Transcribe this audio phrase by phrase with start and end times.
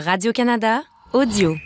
[0.00, 1.56] Radio-Canada, audio.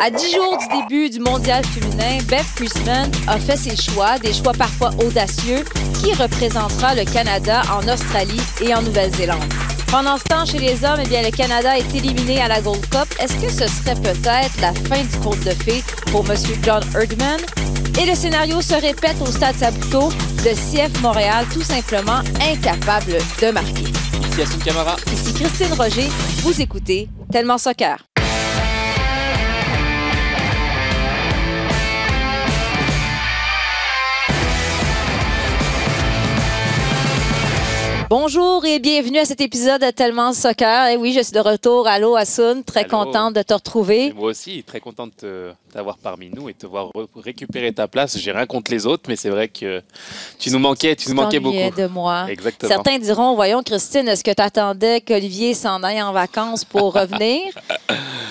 [0.00, 4.32] À 10 jours du début du mondial féminin, Beth Priestman a fait ses choix, des
[4.32, 5.64] choix parfois audacieux,
[6.00, 9.42] qui représentera le Canada en Australie et en Nouvelle-Zélande.
[9.90, 12.86] Pendant ce temps, chez les hommes, eh bien, le Canada est éliminé à la Gold
[12.90, 13.08] Cup.
[13.20, 16.36] Est-ce que ce serait peut-être la fin du conte de fées pour M.
[16.62, 17.40] John Erdman?
[18.00, 20.10] Et le scénario se répète au Stade Saputo,
[20.44, 23.86] de CF Montréal, tout simplement incapable de marquer.
[24.38, 24.96] Ici Yassine Camara.
[25.12, 26.08] Ici Christine Roger,
[26.44, 27.98] vous écoutez Tellement Soccer.
[38.10, 40.86] Bonjour et bienvenue à cet épisode de Tellement Soccer.
[40.86, 41.86] Et oui, je suis de retour.
[41.86, 42.64] Allô, Assoun.
[42.64, 42.88] Très Allô.
[43.04, 44.06] contente de te retrouver.
[44.06, 47.72] Et moi aussi, très content de te- t'avoir parmi nous et te voir re- récupérer
[47.72, 48.18] ta place.
[48.18, 49.82] J'ai rien contre les autres, mais c'est vrai que
[50.38, 51.56] tu nous manquais, tu nous manquais beaucoup.
[51.76, 52.26] De moi.
[52.28, 52.68] Exactement.
[52.72, 57.42] Certains diront, voyons Christine, est-ce que tu attendais qu'Olivier s'en aille en vacances pour revenir?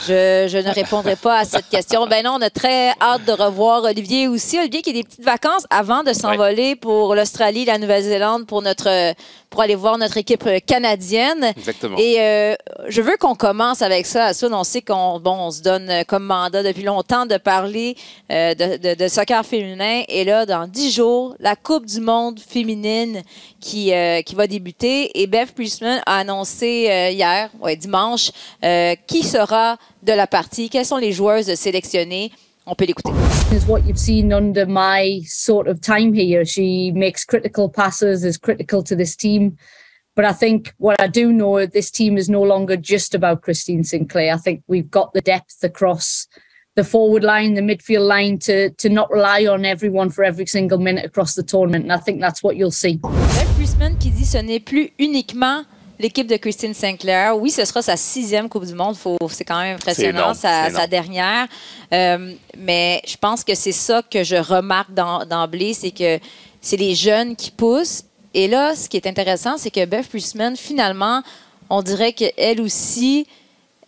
[0.08, 2.06] Je, je ne répondrai pas à cette question.
[2.08, 4.58] Ben non, on a très hâte de revoir Olivier aussi.
[4.58, 9.14] Olivier qui a des petites vacances avant de s'envoler pour l'Australie, la Nouvelle-Zélande pour notre
[9.50, 11.52] pour aller voir notre équipe canadienne.
[11.58, 11.98] Exactement.
[11.98, 12.54] Et euh,
[12.90, 14.26] je veux qu'on commence avec ça.
[14.26, 17.96] Assoun, on sait qu'on bon, on se donne euh, comme mandat depuis longtemps de parler
[18.32, 20.04] euh, de, de- soccer féminin.
[20.08, 23.22] Et là, dans dix jours, la Coupe du monde féminine
[23.60, 25.22] qui, euh, va débuter.
[25.22, 28.32] Et Beth Priestman a annoncé euh, hier, dimanche,
[29.08, 32.32] qui sera de la partie, quelles sont les joueuses sélectionnées.
[32.66, 33.12] On peut l'écouter.
[33.52, 36.44] is what you've seen under my sort of time here.
[36.44, 39.58] She makes critical passes, is critical to this team.
[40.16, 43.84] But I think what I do know, this team is no longer just about Christine
[43.84, 44.34] Sinclair.
[44.34, 46.28] I think we've got the depth across
[46.78, 50.78] the forward line, the midfield line to to not rely on everyone for every single
[50.78, 51.86] minute across the tournament.
[51.86, 53.00] And I think that's what you'll see.
[54.00, 55.64] Qui dit ce n'est plus uniquement
[56.00, 57.36] l'équipe de Christine Sinclair.
[57.38, 58.96] Oui, ce sera sa sixième Coupe du Monde.
[59.30, 61.48] C'est quand même impressionnant, sa, sa dernière.
[61.94, 66.20] Euh, mais je pense que c'est ça que je remarque d'em- d'emblée, c'est que
[66.62, 68.04] c'est les jeunes qui poussent.
[68.34, 71.22] Et là, ce qui est intéressant, c'est que Beth Priestman, finalement,
[71.70, 73.26] on dirait qu'elle aussi,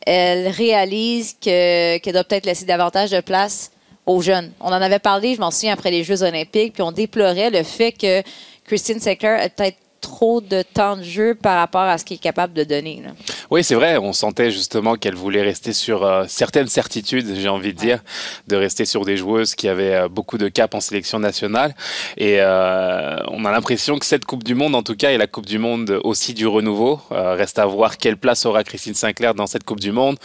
[0.05, 3.71] elle réalise que- qu'elle doit peut-être laisser davantage de place
[4.05, 4.51] aux jeunes.
[4.59, 7.63] On en avait parlé, je m'en souviens, après les Jeux olympiques, puis on déplorait le
[7.63, 8.23] fait que
[8.65, 12.19] Christine Sinclair a peut-être trop de temps de jeu par rapport à ce qu'elle est
[12.19, 13.01] capable de donner.
[13.03, 13.11] là.
[13.51, 13.97] Oui, c'est vrai.
[13.97, 17.99] On sentait justement qu'elle voulait rester sur euh, certaines certitudes, j'ai envie de dire,
[18.47, 21.75] de rester sur des joueuses qui avaient euh, beaucoup de cap en sélection nationale.
[22.17, 25.27] Et euh, on a l'impression que cette Coupe du Monde, en tout cas, et la
[25.27, 29.47] Coupe du Monde aussi du renouveau, reste à voir quelle place aura Christine Sinclair dans
[29.47, 30.17] cette Coupe du Monde.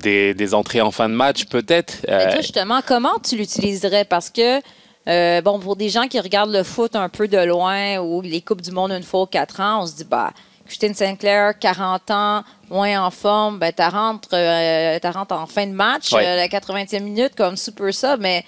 [0.00, 1.94] Des, des entrées en fin de match, peut-être.
[2.36, 4.04] Justement, comment tu l'utiliserais?
[4.04, 4.60] Parce que,
[5.08, 8.40] euh, bon, pour des gens qui regardent le foot un peu de loin ou les
[8.42, 10.30] Coupes du Monde une fois aux quatre ans, on se dit, bah,
[10.66, 16.24] Christine Sinclair, 40 ans, moins en forme, ben, tu rentres, en fin de match, Ouais.
[16.24, 18.44] euh, la 80e minute, comme super ça, mais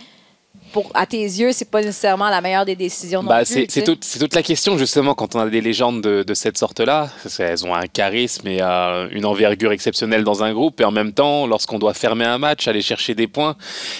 [0.72, 3.83] pour, à tes yeux, c'est pas nécessairement la meilleure des décisions Bah, c'est sais?
[3.83, 7.10] toute, la question justement quand on a des légendes de, de cette sorte-là.
[7.38, 11.12] Elles ont un charisme et euh, une envergure exceptionnelle dans un groupe et en même
[11.12, 13.56] temps, lorsqu'on doit fermer un match, aller chercher des points,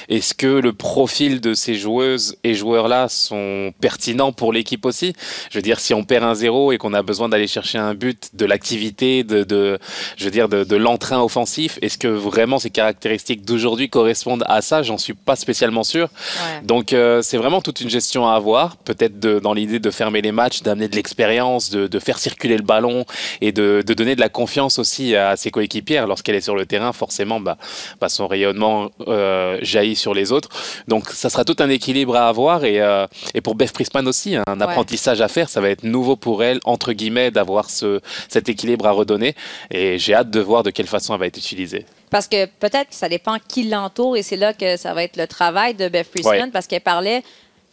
[0.09, 5.15] est-ce que le profil de ces joueuses et joueurs-là sont pertinents pour l'équipe aussi?
[5.51, 7.95] Je veux dire, si on perd un zéro et qu'on a besoin d'aller chercher un
[7.95, 9.79] but, de l'activité, de, de,
[10.17, 14.63] je veux dire, de, de l'entrain offensif, est-ce que vraiment ces caractéristiques d'aujourd'hui correspondent à
[14.63, 14.83] ça?
[14.83, 16.09] J'en suis pas spécialement sûr.
[16.09, 16.62] Ouais.
[16.65, 20.33] Donc euh, c'est vraiment toute une gestion à avoir, peut-être dans l'idée de fermer les
[20.33, 23.05] matchs, d'amener de l'expérience, de, de faire circuler le ballon
[23.41, 26.07] et de, de donner de la confiance aussi à ses coéquipières.
[26.07, 27.57] Lorsqu'elle est sur le terrain, forcément, bah,
[28.01, 30.49] bah, son rayonnement euh, jaillit sur les autres.
[30.89, 34.37] Donc ça sera tout un équilibre à avoir et, euh, et pour Beth Priestman aussi,
[34.37, 35.49] un apprentissage à faire.
[35.49, 39.35] Ça va être nouveau pour elle, entre guillemets, d'avoir ce, cet équilibre à redonner
[39.71, 41.87] et j'ai hâte de voir de quelle façon elle va être utilisée.
[42.13, 45.17] Parce que peut-être que ça dépend qui l'entoure et c'est là que ça va être
[45.17, 46.51] le travail de Beth Priestman Ouais.
[46.53, 47.23] parce qu'elle parlait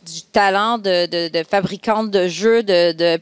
[0.05, 3.19] du talent de, de, de fabricante de jeux, de, de.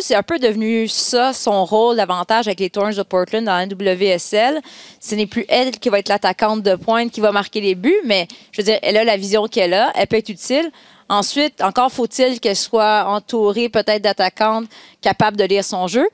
[0.00, 3.66] C'est un peu devenu ça, son rôle, l'avantage avec les Thorns de Portland dans la
[3.66, 4.60] WSL.
[5.00, 8.00] Ce n'est plus elle qui va être l'attaquante de pointe qui va marquer les buts,
[8.04, 10.70] mais je veux dire, elle a la vision qu'elle a, elle peut être utile.
[11.08, 14.66] Ensuite, encore faut-il qu'elle soit entourée peut-être d'attaquantes
[15.00, 16.08] capables de lire son jeu.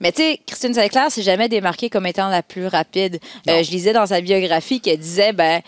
[0.00, 3.18] Mais tu sais, Christine Sinclair s'est jamais démarquée comme étant la plus rapide.
[3.48, 5.62] Euh, je lisais dans sa biographie qu'elle disait, ben,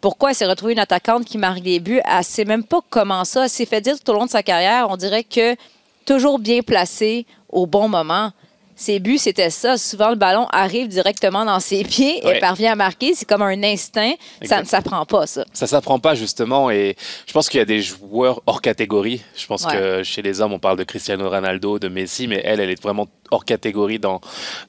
[0.00, 2.00] pourquoi elle s'est retrouvée une attaquante qui marque des buts?
[2.04, 3.44] Elle sait même pas comment ça.
[3.44, 5.56] Elle s'est fait dire tout au long de sa carrière, on dirait que
[6.04, 8.30] toujours bien placée au bon moment.
[8.76, 9.78] Ses buts, c'était ça.
[9.78, 12.38] Souvent, le ballon arrive directement dans ses pieds et Ouais.
[12.40, 13.14] parvient à marquer.
[13.14, 14.14] C'est comme un instinct.
[14.42, 15.44] Ça ne s'apprend pas, ça.
[15.52, 19.22] Ça s'apprend pas justement et je pense qu'il y a des joueurs hors catégorie.
[19.36, 19.72] Je pense Ouais.
[19.74, 22.82] que chez les hommes on parle de Cristiano Ronaldo, de Messi, mais elle, elle est
[22.82, 24.20] vraiment hors catégorie dans,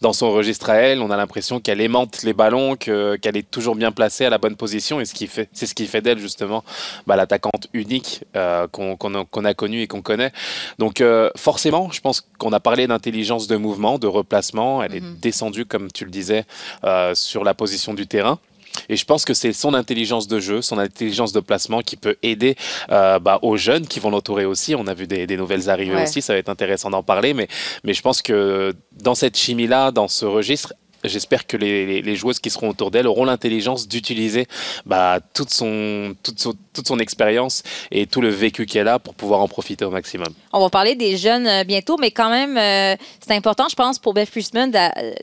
[0.01, 1.01] dans son registre à elle.
[1.01, 4.55] On a l'impression qu'elle aimante les ballons, qu'elle est toujours bien placée à la bonne
[4.55, 4.99] position.
[4.99, 6.63] Et ce qui fait, c'est ce qui fait d'elle justement
[7.07, 10.31] bah, l'attaquante unique euh, qu'on a connue et qu'on connaît.
[10.79, 14.83] Donc euh, forcément, je pense qu'on a parlé d'intelligence de mouvement, de replacement.
[14.83, 15.17] Elle est mhm.
[15.21, 16.45] descendue, comme tu le disais,
[16.83, 18.39] euh, sur la position du terrain.
[18.89, 22.15] Et je pense que c'est son intelligence de jeu, son intelligence de placement qui peut
[22.23, 22.55] aider
[22.91, 24.75] euh, bah, aux jeunes qui vont l'entourer aussi.
[24.75, 27.33] On a vu des, nouvelles arrivées aussi, ça va être intéressant d'en parler.
[27.33, 27.47] Mais,
[27.83, 30.73] mais je pense que dans cette chimie-là, dans ce registre,
[31.07, 34.47] J'espère que les, joueuses qui seront autour d'elle auront l'intelligence d'utiliser
[34.85, 39.41] bah, toute, son, toute, toute son expérience et tout le vécu qu'elle a pour pouvoir
[39.41, 40.29] en profiter au maximum.
[40.53, 43.99] On va parler des jeunes euh, bientôt, mais quand même, euh, c'est important, je pense,
[43.99, 44.71] pour Beth Friesman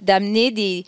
[0.01, 0.85] d'amener des,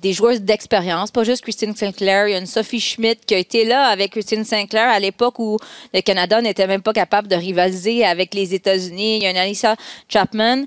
[0.00, 2.28] des joueuses d'expérience, pas juste Christine Sinclair.
[2.28, 5.38] Il y a une Sophie Schmidt qui a été là avec Christine Sinclair à l'époque
[5.38, 5.58] où
[5.92, 9.18] le Canada n'était même pas capable de rivaliser avec les États-Unis.
[9.18, 9.76] Il y a une Alissa
[10.08, 10.64] Chapman.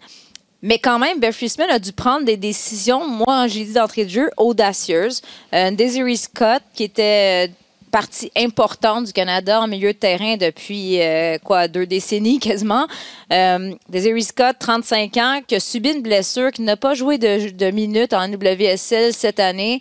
[0.61, 4.09] Mais quand même, Beth Friesman a dû prendre des décisions, moi, j'ai dit d'entrée de
[4.09, 5.21] jeu, audacieuses.
[5.53, 7.53] Euh, Desiree Scott, qui était euh,
[7.93, 12.87] partie importante du Canada en milieu de terrain depuis euh, quoi deux décennies quasiment.
[13.31, 13.75] Euh,
[14.19, 18.27] Scott, 35 ans, qui a subi une blessure, qui n'a pas joué de, minutes en
[18.27, 19.79] WSL cette année.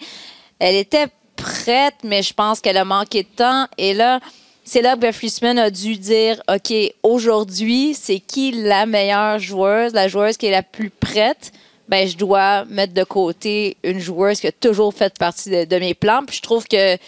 [0.59, 1.07] Elle était
[1.37, 3.67] prête, mais je pense qu'elle a manqué de temps.
[3.79, 4.21] Et là,
[4.63, 6.71] c'est là que Beth Friesman a dû dire OK,
[7.03, 11.51] aujourd'hui, c'est qui la meilleure joueuse, la joueuse qui est la plus prête?
[11.89, 15.79] Ben, je dois mettre de côté une joueuse qui a toujours fait partie de, de
[15.79, 16.21] mes plans.
[16.27, 16.99] Puis je trouve que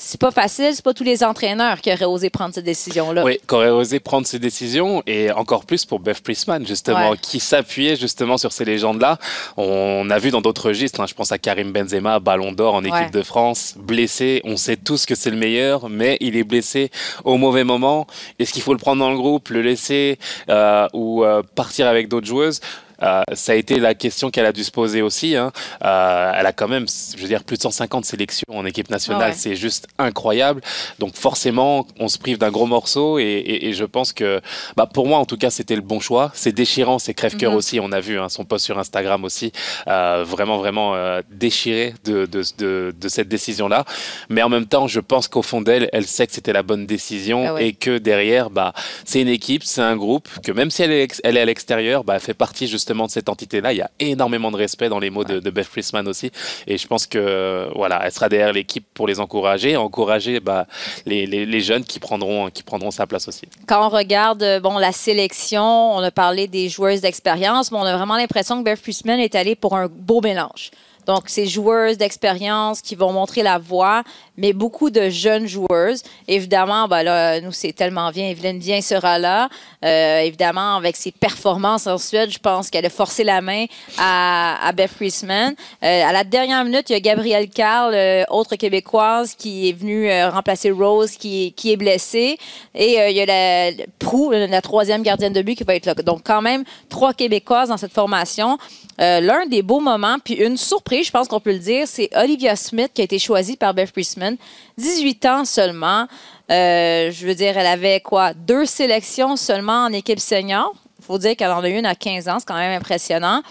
[0.00, 3.24] c'est pas facile, c'est pas tous les entraîneurs qui auraient osé prendre cette décision-là.
[3.24, 7.40] Oui, qui auraient osé prendre ces décisions et encore plus pour Beth Priestman, justement, qui
[7.40, 9.18] s'appuyait justement sur ces légendes-là.
[9.56, 12.84] On a vu dans d'autres registres, hein, je pense à Karim Benzema, Ballon d'Or en
[12.84, 14.40] équipe de France, blessé.
[14.44, 16.92] On sait tous que c'est le meilleur, mais il est blessé
[17.24, 18.06] au mauvais moment.
[18.38, 20.18] Est-ce qu'il faut le prendre dans le groupe, le laisser
[20.48, 22.60] euh, ou euh, partir avec d'autres joueuses?
[23.02, 25.36] Euh, ça a été la question qu'elle a dû se poser aussi.
[25.36, 25.52] Hein.
[25.84, 26.86] Euh, elle a quand même,
[27.16, 29.34] je veux dire, plus de 150 sélections en équipe nationale.
[29.34, 30.60] C'est juste incroyable.
[30.98, 34.40] Donc forcément, on se prive d'un gros morceau et, je pense que,
[34.76, 36.30] bah, pour moi en tout cas, c'était le bon choix.
[36.34, 37.58] C'est déchirant, c'est crève-cœur mhm.
[37.58, 37.80] aussi.
[37.80, 39.52] On a vu hein, son post sur Instagram aussi,
[39.86, 40.96] euh, vraiment, vraiment
[41.30, 43.84] déchiré de, de, de, de cette décision-là.
[44.28, 46.86] Mais en même temps, je pense qu'au fond d'elle, elle sait que c'était la bonne
[46.86, 48.72] décision ah et que derrière, bah,
[49.04, 52.04] c'est une équipe, c'est un groupe, que même si elle est, elle est à l'extérieur,
[52.04, 53.72] bah, elle fait partie justement de cette entité-là.
[53.72, 56.30] Il y a énormément de respect dans les mots de, Beth Friesman aussi.
[56.66, 60.66] Et je pense que voilà, elle sera derrière l'équipe pour les encourager, encourager bah,
[61.06, 63.46] les, les, jeunes qui prendront, qui prendront sa place aussi.
[63.66, 67.82] Quand on regarde euh, bon, la sélection, on a parlé des joueuses d'expérience, mais on
[67.82, 70.70] a vraiment l'impression que Beth Friesman est allée pour un beau mélange.
[71.08, 74.02] Donc, c'est joueuses d'expérience qui vont montrer la voie,
[74.38, 76.02] mais beaucoup de jeunes joueuses.
[76.28, 78.28] Évidemment, ben là, nous, c'est tellement bien.
[78.30, 79.48] Evelyne Bien sera là.
[79.84, 83.66] Euh, évidemment, avec ses performances en Suède, je pense qu'elle a forcé la main
[83.98, 85.54] à, Beth Friesman.
[85.82, 89.72] Euh, à la dernière minute, il y a Gabrielle Carl, euh, autre québécoise, qui est
[89.72, 92.38] venue remplacer Rose, qui, est blessée.
[92.74, 95.94] Et il y a la, Prou, la troisième gardienne de but, qui va être là.
[95.94, 98.58] Donc, quand même, trois Québécoises dans cette formation.
[98.98, 102.56] L'un des beaux moments, puis une surprise, je pense qu'on peut le dire, c'est Olivia
[102.56, 103.92] Smith qui a été choisie par Beth
[104.36, 104.36] Priestman.
[104.76, 106.06] 18 ans seulement.
[106.50, 108.32] Euh, je veux dire, elle avait quoi?
[108.34, 110.72] Deux sélections seulement en équipe senior.
[110.98, 113.42] Il faut dire qu'elle en a une à 15 ans, c'est quand même impressionnant.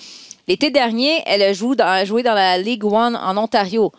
[0.47, 3.91] L'été dernier, elle a joué dans, la League One en Ontario,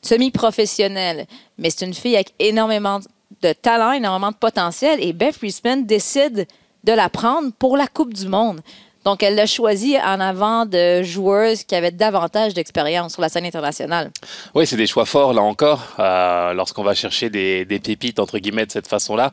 [0.00, 1.26] semi-professionnelle.
[1.58, 3.00] Mais c'est une fille avec énormément
[3.40, 5.02] de talent, énormément de potentiel.
[5.02, 6.46] Et Beth Priestman décide
[6.84, 8.60] de la prendre pour la Coupe du Monde.
[9.04, 13.44] Donc, elle l'a choisi en avant de joueuses qui avaient davantage d'expérience sur la scène
[13.44, 14.10] internationale.
[14.54, 18.66] Oui, c'est des choix forts, là encore, euh, lorsqu'on va chercher des, pépites, entre guillemets,
[18.66, 19.32] de cette façon-là.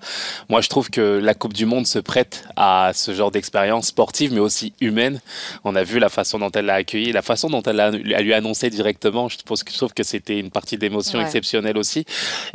[0.50, 4.34] Moi, je trouve que la Coupe du Monde se prête à ce genre d'expérience sportive,
[4.34, 5.22] mais aussi humaine.
[5.64, 8.34] On a vu la façon dont elle l'a accueilli, la façon dont elle, a, lui
[8.34, 9.30] annoncé directement.
[9.30, 12.06] Je trouve, je trouve que c'était une partie d'émotion exceptionnelle aussi.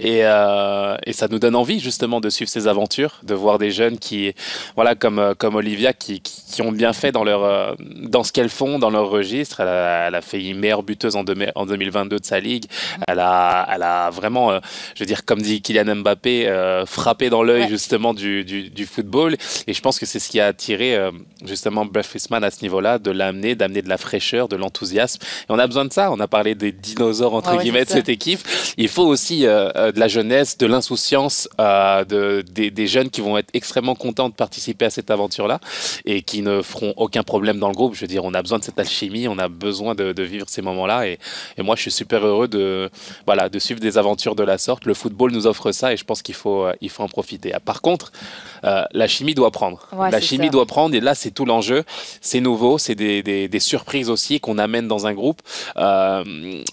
[0.01, 3.71] Et, euh, et, ça nous donne envie, justement, de suivre ces aventures, de voir des
[3.71, 4.35] jeunes qui,
[4.75, 8.49] voilà, comme, comme Olivia, qui, qui ont bien fait dans, leur, euh, dans ce qu'elles
[8.49, 9.61] font, dans leur registre.
[9.61, 12.65] Elle a, elle a fait meilleure buteuse en, en 2022 de sa ligue.
[13.07, 14.61] Elle a, elle a vraiment, euh,
[14.95, 19.37] je veux dire, comme dit Kylian Mbappé, euh, frappé dans l'œil justement du, du, football.
[19.67, 20.99] Et je pense que c'est ce qui a attiré
[21.45, 25.21] justement Brett Frisman à ce niveau-là, de l'amener, d'amener de la fraîcheur, de l'enthousiasme.
[25.23, 26.13] Et on a besoin de ça.
[26.13, 28.41] On a parlé des dinosaures, entre guillemets, de cette équipe.
[28.77, 33.51] Il faut aussi de la jeunesse, de l'insouciance, de, des, des jeunes qui vont être
[33.55, 35.61] extrêmement contents de participer à cette aventure-là
[36.05, 37.95] et qui ne feront aucun problème dans le groupe.
[37.95, 40.63] Je veux dire, on a besoin de cette alchimie, on a besoin de, vivre ces
[40.63, 41.07] moments-là.
[41.07, 41.19] Et,
[41.59, 42.91] moi, je suis super heureux de,
[43.27, 44.87] voilà, de suivre des aventures de la sorte.
[44.87, 47.53] Le football nous offre ça et je pense qu'il faut, il faut en profiter.
[47.55, 48.13] Ah, par contre,
[48.63, 49.89] la chimie doit prendre.
[49.93, 51.85] la chimie doit prendre et là, c'est tout l'enjeu.
[52.21, 55.41] C'est nouveau, c'est des, des, surprises aussi qu'on amène dans un groupe.
[55.77, 56.65] le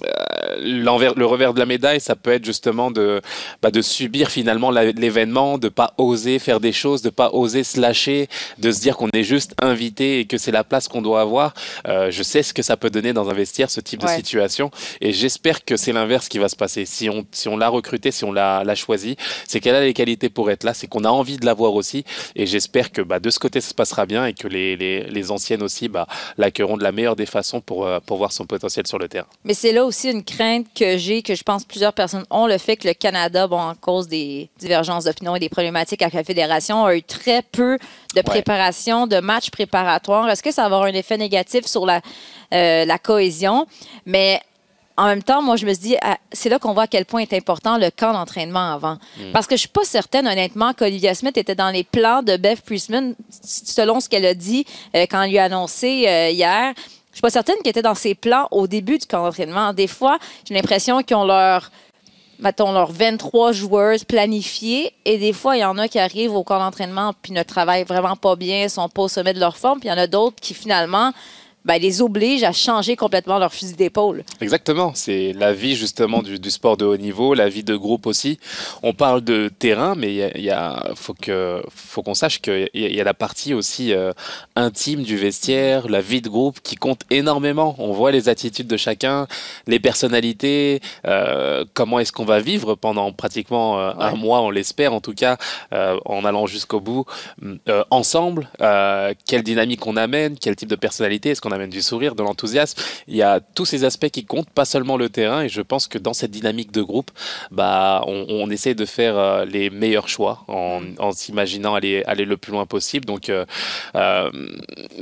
[1.26, 3.22] revers de la médaille, ça peut être justement de,
[3.62, 7.80] bah, de subir finalement l'événement, de pas oser faire des choses, de pas oser se
[7.80, 11.22] lâcher, de se dire qu'on est juste invité et que c'est la place qu'on doit
[11.22, 11.54] avoir.
[11.88, 14.72] Euh, je sais ce que ça peut donner dans un vestiaire, ce type de situation,
[15.00, 16.86] et j'espère que c'est l'inverse qui va se passer.
[16.86, 20.30] Si on, si on l'a recruté, si on l'a choisi, c'est qu'elle a les qualités
[20.30, 22.04] pour être là, c'est qu'on a envie de l'avoir aussi,
[22.36, 25.04] et j'espère que bah, de ce côté ça se passera bien et que les, les,
[25.04, 28.46] les anciennes aussi bah, l'accueilleront de la meilleure des façons pour, euh, pour voir son
[28.46, 29.28] potentiel sur le terrain.
[29.44, 32.58] Mais c'est là aussi une crainte que j'ai, que je pense plusieurs personnes ont, le
[32.58, 36.24] fait que le Canada, bon, en cause des divergences d'opinion et des problématiques avec la
[36.24, 37.78] fédération, a eu très peu
[38.16, 40.30] de préparation, de matchs préparatoires.
[40.30, 42.02] Est-ce que ça va avoir un effet négatif sur la,
[42.54, 43.68] euh, la cohésion?
[44.06, 44.42] Mais
[44.98, 47.06] en même temps, moi, je me suis dit, ah, c'est là qu'on voit à quel
[47.06, 48.98] point est important le camp d'entraînement avant.
[49.18, 49.32] Hmm.
[49.34, 52.62] Parce que je suis pas certaine, honnêtement, qu'Olivia Smith était dans les plans de Beth
[52.62, 54.66] Priestman, selon ce qu'elle a dit
[54.96, 56.74] euh, quand elle lui a annoncé euh, hier.
[57.12, 59.74] Je suis pas certaine qu'elle était dans ses plans au début du camp d'entraînement.
[59.74, 61.70] Des fois, j'ai l'impression qu'ils ont leur
[62.42, 64.94] mettons, leurs 23 joueuses planifiées.
[65.06, 67.84] Et des fois, il y en a qui arrivent au camp d'entraînement puis ne travaillent
[67.84, 69.80] vraiment pas bien, sont pas au sommet de leur forme.
[69.80, 71.12] Puis il y en a d'autres qui, finalement,
[71.66, 74.24] ben, les oblige à changer complètement leur fusil d'épaule.
[74.42, 74.94] Exactement.
[74.96, 78.40] C'est la vie justement du, sport de haut niveau, la vie de groupe aussi.
[78.82, 83.00] On parle de terrain, mais il y a, faut que faut qu'on sache qu'il y,
[83.00, 84.12] a la partie aussi euh,
[84.56, 87.76] intime du vestiaire, la vie de groupe qui compte énormément.
[87.78, 89.28] On voit les attitudes de chacun,
[89.68, 94.94] les personnalités, euh, comment est-ce qu'on va vivre pendant pratiquement euh, un mois, on l'espère
[94.94, 95.38] en tout cas,
[95.72, 97.06] en allant jusqu'au bout
[97.90, 98.50] ensemble.
[98.60, 102.24] quelle dynamique on amène, quel type de personnalité est-ce qu'on on amène du sourire, de
[102.24, 102.82] l'enthousiasme.
[103.08, 105.44] Il y a tous ces aspects qui comptent, pas seulement le terrain.
[105.44, 107.12] Et je pense que dans cette dynamique de groupe,
[107.52, 110.82] bah, on, essaie de faire euh, les meilleurs choix en,
[111.14, 113.06] s'imaginant aller, aller le plus loin possible.
[113.06, 113.46] Donc, euh,
[113.96, 114.30] euh,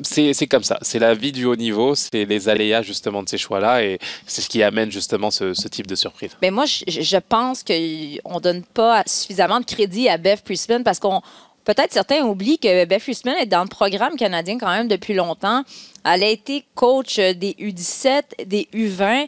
[0.03, 0.77] c'est comme ça.
[0.81, 3.83] C'est la vie du haut niveau, c'est les aléas justement de ces choix-là.
[3.83, 6.31] Et c'est ce qui amène justement ce, type de surprise.
[6.41, 10.83] Mais moi, je, je pense qu'on ne donne pas suffisamment de crédit à Bev Priestman
[10.83, 11.21] parce qu'on
[11.69, 15.63] peut-être certains oublient que Beth Huisman est dans le programme canadien quand même depuis longtemps.
[16.03, 19.27] Elle a été coach des U17, des U20.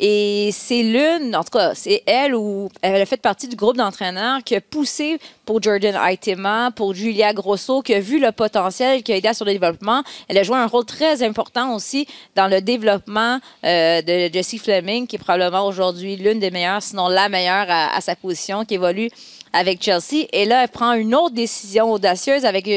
[0.00, 3.76] Et c'est l'une, en tout cas, c'est elle ou elle a fait partie du groupe
[3.76, 9.02] d'entraîneurs qui a poussé pour Jordan Aitema, pour Julia Grosso, qui a vu le potentiel,
[9.02, 10.04] qui a aidé sur le développement.
[10.28, 15.06] Elle a joué un rôle très important aussi dans le développement euh, de Jessie Fleming,
[15.06, 19.10] qui est probablement aujourd'hui l'une des meilleures, sinon la meilleure à sa position, qui évolue
[19.52, 20.26] avec Chelsea.
[20.32, 22.68] Et là, elle prend une autre décision audacieuse avec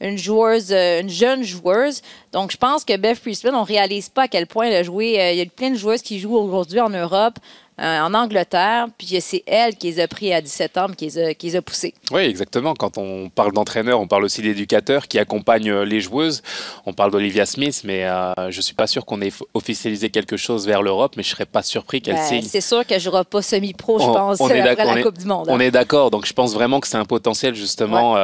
[0.00, 2.02] une joueuse, euh, une jeune joueuse.
[2.32, 5.20] Donc, je pense que Beth Priestman, on réalise pas à quel point elle a joué.
[5.20, 7.38] Euh, il y a plein de joueuses qui jouent aujourd'hui en Europe.
[7.80, 11.18] Euh, en Angleterre, puis c'est elle qui les a pris à 17 ans, qui les
[11.18, 11.94] a, qui les a poussés.
[12.10, 12.74] Oui, exactement.
[12.74, 16.42] Quand on parle d'entraîneur, on parle aussi d'éducateur qui accompagne euh, les joueuses.
[16.86, 20.36] On parle d'Olivia Smith, mais euh, je ne suis pas sûr qu'on ait officialisé quelque
[20.36, 22.42] chose vers l'Europe, mais je ne serais pas surpris qu'elle ben, signe.
[22.42, 25.26] C'est sûr qu'elle ne jouera pas semi-pro, je pense, on est après la Coupe du
[25.26, 25.46] Monde.
[25.48, 26.10] On est d'accord.
[26.10, 28.16] Donc, je pense vraiment que c'est un potentiel, justement,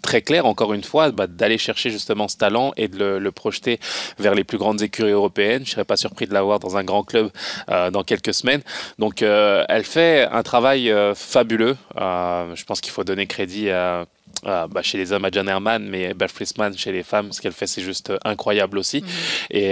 [0.00, 3.80] très clair, encore une fois, bah, d'aller chercher justement ce talent et de le, projeter
[4.18, 5.62] vers les plus grandes écuries européennes.
[5.64, 7.30] Je ne serais pas surpris de l'avoir dans un grand club
[7.68, 8.59] dans quelques semaines.
[8.98, 11.76] Donc euh, elle fait un travail euh, fabuleux.
[11.96, 14.06] Euh, je pense qu'il faut donner crédit à,
[14.44, 17.52] bah, chez les hommes à John Herman, mais Beth Friesman chez les femmes, ce qu'elle
[17.52, 19.02] fait, c'est juste incroyable aussi.
[19.02, 19.08] Mhm.
[19.50, 19.70] Et,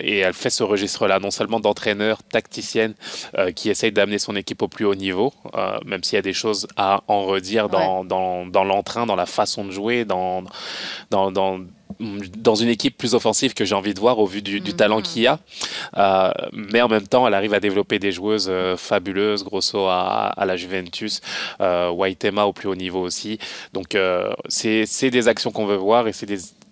[0.00, 2.94] et, elle fait ce registre-là, non seulement d'entraîneur, tacticienne,
[3.56, 5.32] qui essaye d'amener son équipe au plus haut niveau,
[5.86, 9.26] même s'il y a des choses à en redire dans, dans, dans l'entrain, dans la
[9.26, 10.44] façon de jouer, dans,
[11.10, 11.60] dans, dans
[12.00, 15.22] dans une équipe plus offensive que j'ai envie de voir au vu du, talent qu'il
[15.22, 15.38] y a.
[15.96, 20.32] Euh, mais en même temps, elle arrive à développer des joueuses euh, fabuleuses, Grosso à,
[20.44, 21.20] la Juventus,
[21.60, 23.38] euh, Waitema au plus haut niveau aussi.
[23.72, 26.26] Donc, euh, c'est des actions qu'on veut voir et c'est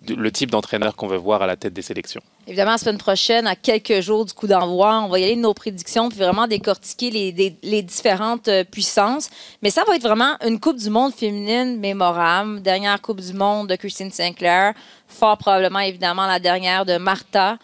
[0.07, 2.21] le type d'entraîneur qu'on veut voir à la tête des sélections.
[2.47, 5.41] Évidemment, la semaine prochaine, à quelques jours du coup d'envoi, on va y aller de
[5.41, 9.29] nos prédictions puis vraiment décortiquer les, les, différentes puissances.
[9.61, 12.61] Mais ça va être vraiment une Coupe du Monde féminine mémorable.
[12.61, 14.73] Dernière Coupe du Monde de Christine Sinclair
[15.09, 17.57] fort probablement évidemment la dernière de Martha.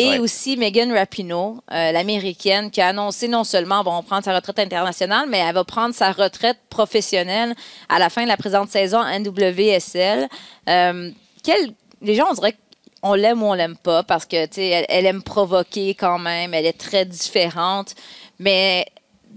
[0.00, 4.60] Et aussi Megan Rapinoe, euh, l'américaine, qui a annoncé non seulement bon, prendre sa retraite
[4.60, 7.56] internationale, mais elle va prendre sa retraite professionnelle
[7.88, 10.28] à la fin de la présente saison NWSL.
[10.68, 11.10] Euh,
[12.00, 12.54] les gens, on dirait
[13.02, 16.66] qu'on l'aime ou on l'aime pas parce que elle, elle aime provoquer quand même, elle
[16.66, 17.96] est très différente.
[18.38, 18.86] Mais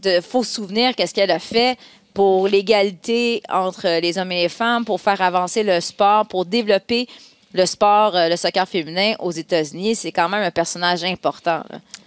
[0.06, 1.78] il faut se souvenir qu'est-ce qu'elle a fait
[2.14, 7.08] pour l'égalité entre les hommes et les femmes, pour faire avancer le sport, pour développer
[7.54, 11.64] le sport, le soccer féminin aux États-Unis, c'est quand même un personnage important.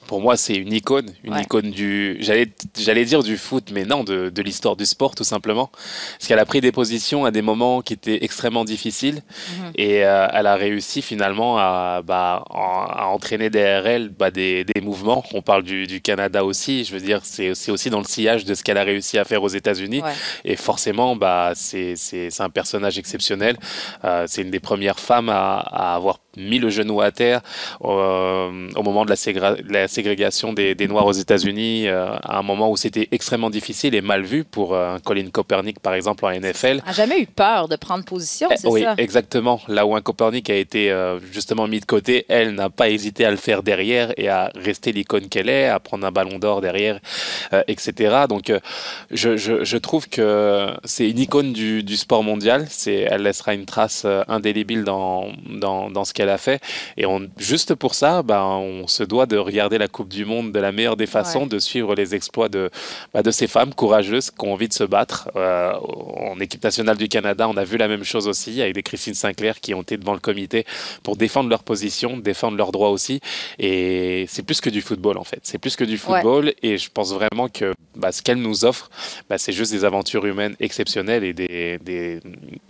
[0.06, 4.04] Pour moi, c'est une icône, une icône du, j'allais, j'allais dire du foot, mais non,
[4.04, 5.70] de, de l'histoire du sport, tout simplement.
[5.72, 9.72] Parce qu'elle a pris des positions à des moments qui étaient extrêmement difficiles mhm.
[9.76, 14.80] et euh, elle a réussi finalement à, bah, à entraîner derrière elle bah, des, des,
[14.80, 15.24] mouvements.
[15.32, 18.54] On parle du, du, Canada aussi, je veux dire, c'est, aussi dans le sillage de
[18.54, 20.02] ce qu'elle a réussi à faire aux États-Unis.
[20.44, 23.56] Et forcément, bah, c'est, c'est, c'est un personnage exceptionnel.
[24.04, 27.40] Euh, c'est une des premières femmes à, à avoir mis le genou à terre
[27.84, 32.42] euh, au moment de la, la ségrégation des, des, Noirs aux États-Unis, euh, à un
[32.42, 36.30] moment où c'était extrêmement difficile et mal vu pour euh, Colin Kaepernick, par exemple, en
[36.30, 36.82] NFL.
[36.86, 38.94] A jamais eu peur de prendre position, c'est oui, ça?
[38.96, 39.60] Oui, exactement.
[39.68, 40.94] Là où un Kaepernick a été
[41.32, 44.92] justement mis de côté, elle n'a pas hésité à le faire derrière et à rester
[44.92, 47.00] l'icône qu'elle est, à prendre un ballon d'or derrière,
[47.68, 48.26] etc.
[48.28, 48.52] Donc,
[49.10, 52.66] je, je, je, trouve que c'est une icône du, du sport mondial.
[52.86, 56.60] Elle laissera une trace indélébile dans, dans, dans ce qu'elle a fait.
[56.96, 60.52] Et on, juste pour ça, bah, on se doit de regarder la Coupe du Monde
[60.52, 62.70] de la meilleure des façons, de suivre les exploits de,
[63.12, 65.30] bah, de ces femmes courageuses qui ont envie de se battre.
[65.36, 68.82] Euh, en équipe nationale du Canada, on a vu la même chose aussi, avec des
[68.82, 70.64] Christine Sinclair qui ont été devant le comité
[71.02, 73.20] pour défendre leur position, défendre leurs droits aussi.
[73.58, 75.40] Et c'est plus que du football, en fait.
[75.42, 76.52] C'est plus que du football.
[76.62, 78.90] Et je pense vraiment que bah, ce qu'elle nous offre,
[79.28, 82.20] bah, c'est juste des aventures humaines exceptionnelles et des, des,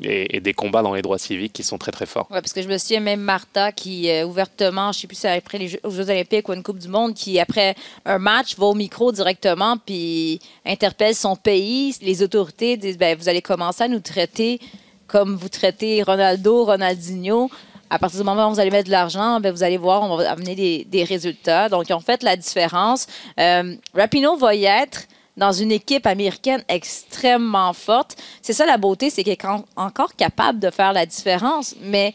[0.03, 2.27] et, des combats dans les droits civiques qui sont très, très forts.
[2.31, 5.17] Ouais, parce que je me souviens même Martha qui, euh, ouvertement, je ne sais plus
[5.17, 8.67] si après les Jeux, Olympiques ou une Coupe du Monde, qui, après un match, va
[8.67, 11.95] au micro directement puis interpelle son pays.
[12.01, 14.61] Les autorités disent ben, Vous allez commencer à nous traiter
[15.07, 17.51] comme vous traitez Ronaldo, Ronaldinho.
[17.91, 20.17] À partir du moment où vous allez mettre de l'argent, ben, vous allez voir, on
[20.17, 21.69] va amener des, des résultats.
[21.69, 23.07] Donc, en fait la différence.
[23.39, 25.03] Euh, Rapino va y être
[25.37, 28.17] dans une équipe américaine extrêmement forte.
[28.41, 29.45] C'est ça la beauté, c'est qu'il est
[29.77, 32.15] encore capable de faire la différence, mais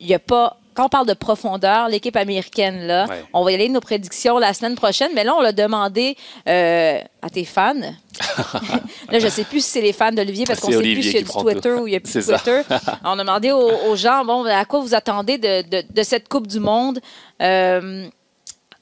[0.00, 3.54] il n'y a pas quand on parle de profondeur, l'équipe américaine, là, on va y
[3.54, 6.16] aller de nos prédictions la semaine prochaine, mais là, on l'a demandé
[6.48, 7.74] euh, à tes fans.
[9.10, 11.02] là, je ne sais plus si c'est les fans d'Olivier parce qu'on ne sait plus
[11.02, 12.62] s'il y a du Twitter ou il n'y a plus de Twitter.
[13.04, 17.00] on a demandé aux, gens, bon, à quoi vous attendez de, cette Coupe du Monde?
[17.40, 18.08] Euh,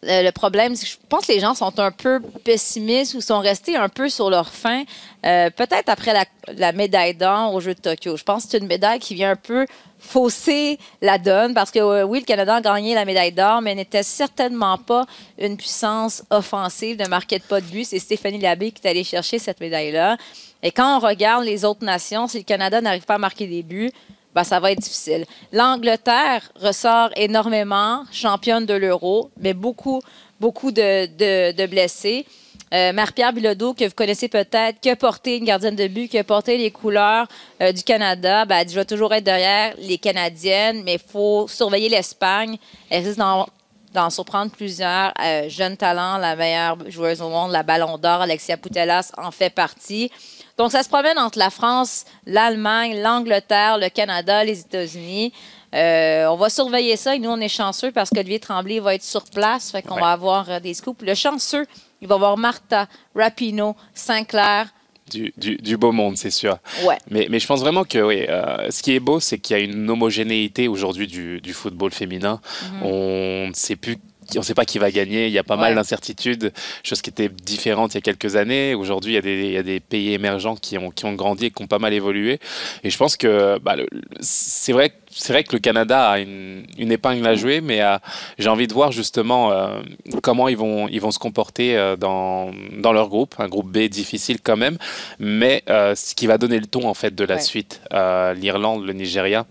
[0.03, 3.41] le problème, c'est que je pense que les gens sont un peu pessimistes ou sont
[3.41, 4.85] restés un peu sur leur fin.
[5.27, 6.25] Euh, peut-être après la,
[6.57, 8.17] la médaille d'or au Jeu de Tokyo.
[8.17, 9.67] Je pense que c'est une médaille qui vient un peu
[10.01, 13.75] fausser la donne parce que euh, oui, le Canada a gagné la médaille d'or, mais
[13.75, 15.07] n'était certainement pas
[15.39, 17.85] une puissance offensive, ne marquait pas de but.
[17.85, 20.17] C'est Stéphanie Labbé qui est allée chercher cette médaille-là.
[20.63, 23.63] Et quand on regarde les autres nations, si le Canada n'arrive pas à marquer des
[23.63, 23.91] buts,
[24.35, 25.25] ben, ça va être difficile.
[25.53, 30.01] L'Angleterre ressort énormément, championne de l'euro, mais beaucoup,
[30.39, 32.27] beaucoup de, de blessés.
[32.73, 36.19] Euh, Marie-Pierre Bilodeau, que vous connaissez peut-être, qui a porté une gardienne de but, qui
[36.19, 37.27] a porté les couleurs
[37.61, 41.01] euh, du Canada, ben, elle dit, je vais toujours être derrière les Canadiennes, mais il
[41.01, 42.59] faut surveiller l'Espagne.
[42.89, 46.17] Elle risque d'en surprendre plusieurs euh, jeunes talents.
[46.19, 50.13] La meilleure joueuse au monde, la Ballon d'Or, Alexia Putellas, en fait partie.
[50.57, 55.33] Donc, ça se promène entre la France, l'Allemagne, l'Angleterre, le Canada, les États-Unis.
[55.73, 59.25] On va surveiller ça et nous, on est chanceux parce qu'Olivier Tremblay va être sur
[59.25, 59.71] place.
[59.71, 61.03] Fait qu'on va avoir des scoops.
[61.03, 61.67] Le chanceux,
[62.01, 64.67] il va avoir Martha, Rapino, Sinclair.
[65.11, 66.59] Du, du, beau monde, c'est sûr.
[66.85, 66.97] Ouais.
[67.11, 69.61] Mais, mais, je pense vraiment que oui, euh, ce qui est beau, c'est qu'il y
[69.61, 72.41] a une homogénéité aujourd'hui du, du, football féminin.
[72.63, 72.83] Mhm.
[72.85, 73.97] On ne sait plus
[74.37, 75.27] on ne sait pas qui va gagner.
[75.27, 78.75] Il y a pas mal d'incertitudes, chose qui était différente il y a quelques années.
[78.75, 81.63] Aujourd'hui, il, il, y a des pays émergents qui ont, qui ont grandi et qui
[81.63, 82.39] ont pas mal évolué.
[82.85, 83.77] Et je pense que bah,
[84.21, 87.99] c'est vrai, que le Canada a une, une épingle à jouer, mais euh,
[88.39, 89.81] j'ai envie de voir justement euh,
[90.23, 93.89] comment ils vont, ils vont se comporter euh, dans, dans leur groupe, un groupe B
[93.89, 94.79] difficile quand même,
[95.19, 99.47] mais ce qui va donner le ton en fait de la suite, l'Irlande, le Nigeria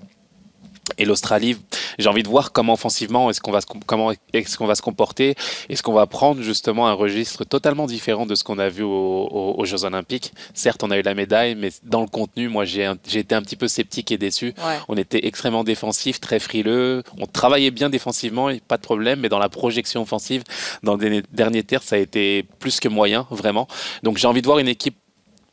[0.97, 1.57] et l'Australie,
[1.97, 4.81] j'ai envie de voir comment offensivement est-ce qu'on va se, comment est-ce qu'on va se
[4.81, 5.35] comporter,
[5.69, 9.65] est-ce qu'on va prendre justement un registre totalement différent de ce qu'on a vu aux,
[9.65, 10.33] Jeux Olympiques.
[10.53, 13.55] Certes, on a eu la médaille, mais dans le contenu, moi, j'ai, été un petit
[13.55, 14.53] peu sceptique et déçu.
[14.87, 17.03] On était extrêmement défensif, très frileux.
[17.19, 20.43] On travaillait bien défensivement, pas de problème, mais dans la projection offensive,
[20.83, 23.67] dans les derniers terres, ça a été plus que moyen, vraiment.
[24.03, 24.95] Donc, j'ai envie de voir une équipe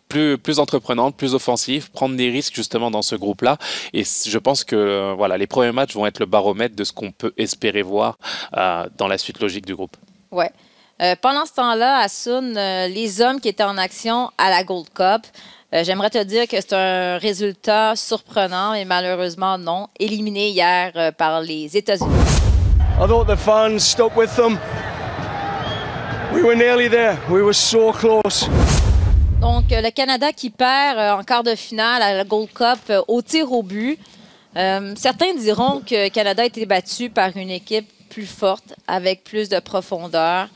[0.09, 3.59] plus, plus entreprenante, plus offensive, prendre des risques justement dans ce groupe-là.
[3.93, 6.93] Et je pense que euh, voilà, les premiers matchs vont être le baromètre de ce
[6.93, 8.19] qu'on peut espérer voir
[8.57, 9.97] euh, dans la suite logique du groupe.
[10.31, 10.51] Ouais.
[11.03, 14.89] Euh, pendant ce temps-là, à Sun, les hommes qui étaient en action à la Gold
[14.95, 15.27] Cup,
[15.73, 21.77] j'aimerais te dire que c'est un résultat surprenant, mais malheureusement non, éliminé hier par les
[21.77, 22.15] États-Unis.
[22.99, 24.59] I thought the fans stuck with them.
[26.33, 27.19] We were nearly there.
[27.29, 28.49] We were so close.
[29.41, 33.03] Donc, le Canada qui perd euh, en quart de finale à la Gold Cup euh,
[33.07, 33.99] au tir au but.
[34.57, 39.25] Euh, certains diront que le Canada a été battu par une équipe plus forte, avec
[39.25, 40.49] plus de profondeur.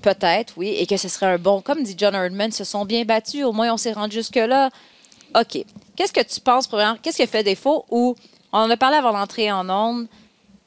[0.00, 1.60] Peut-être, oui, et que ce serait un bon.
[1.60, 3.44] Comme dit John Herdman, se sont bien battus.
[3.44, 4.70] Au moins, on s'est rendu jusque-là.
[5.34, 5.64] OK.
[5.94, 6.98] Qu'est-ce que tu penses, premièrement?
[7.02, 7.84] Qu'est-ce qui fait défaut?
[7.90, 8.16] Ou
[8.52, 10.06] on en a parlé avant l'entrée en onde.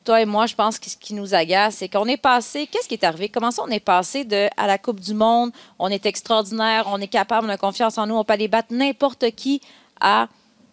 [0.06, 2.68] Toi et moi, je pense que ce qui nous agace, c'est qu'on est passé.
[2.68, 3.30] Qu'est-ce qui est arrivé?
[3.30, 7.00] Comment ça, on est passé de à la Coupe du Monde, on est extraordinaire, on
[7.02, 9.62] est capable, on a confiance en nous, on peut aller battre n'importe qui
[10.00, 10.28] à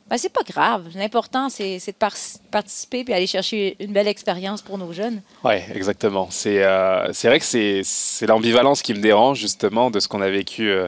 [0.09, 0.85] ben, c'est pas grave.
[0.95, 2.15] L'important, c'est de par
[2.53, 5.21] participer et aller chercher une belle expérience pour nos jeunes.
[5.43, 6.29] Oui, exactement.
[6.31, 10.71] C'est euh, vrai que c'est l'ambivalence qui me dérange, justement, de ce qu'on a vécu
[10.71, 10.87] euh,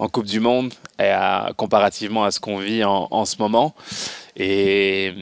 [0.00, 1.14] en Coupe du Monde et
[1.56, 3.74] comparativement à ce qu'on vit en, en, ce moment.
[4.38, 5.14] Et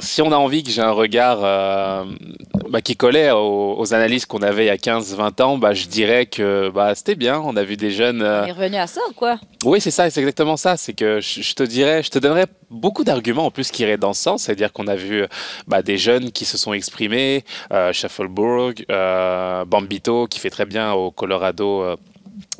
[0.00, 2.04] si on a envie que j'ai un regard euh,
[2.68, 6.26] bah, qui collait aux, analyses qu'on avait il y a 15-20 ans, bah, je dirais
[6.26, 7.40] que bah, c'était bien.
[7.42, 8.20] On a vu des jeunes.
[8.20, 9.38] Euh, on est revenu à ça, quoi?
[9.64, 10.76] Oui, c'est ça, c'est exactement ça.
[10.76, 14.12] C'est que je, te dirais, je te donnerais beaucoup d'arguments en plus qui iraient dans
[14.12, 14.42] ce sens.
[14.42, 15.24] C'est-à-dire qu'on a vu
[15.66, 20.92] bah, des jeunes qui se sont exprimés, euh, Shufflebourg, euh, Bambito qui fait très bien
[20.92, 21.96] au Colorado euh,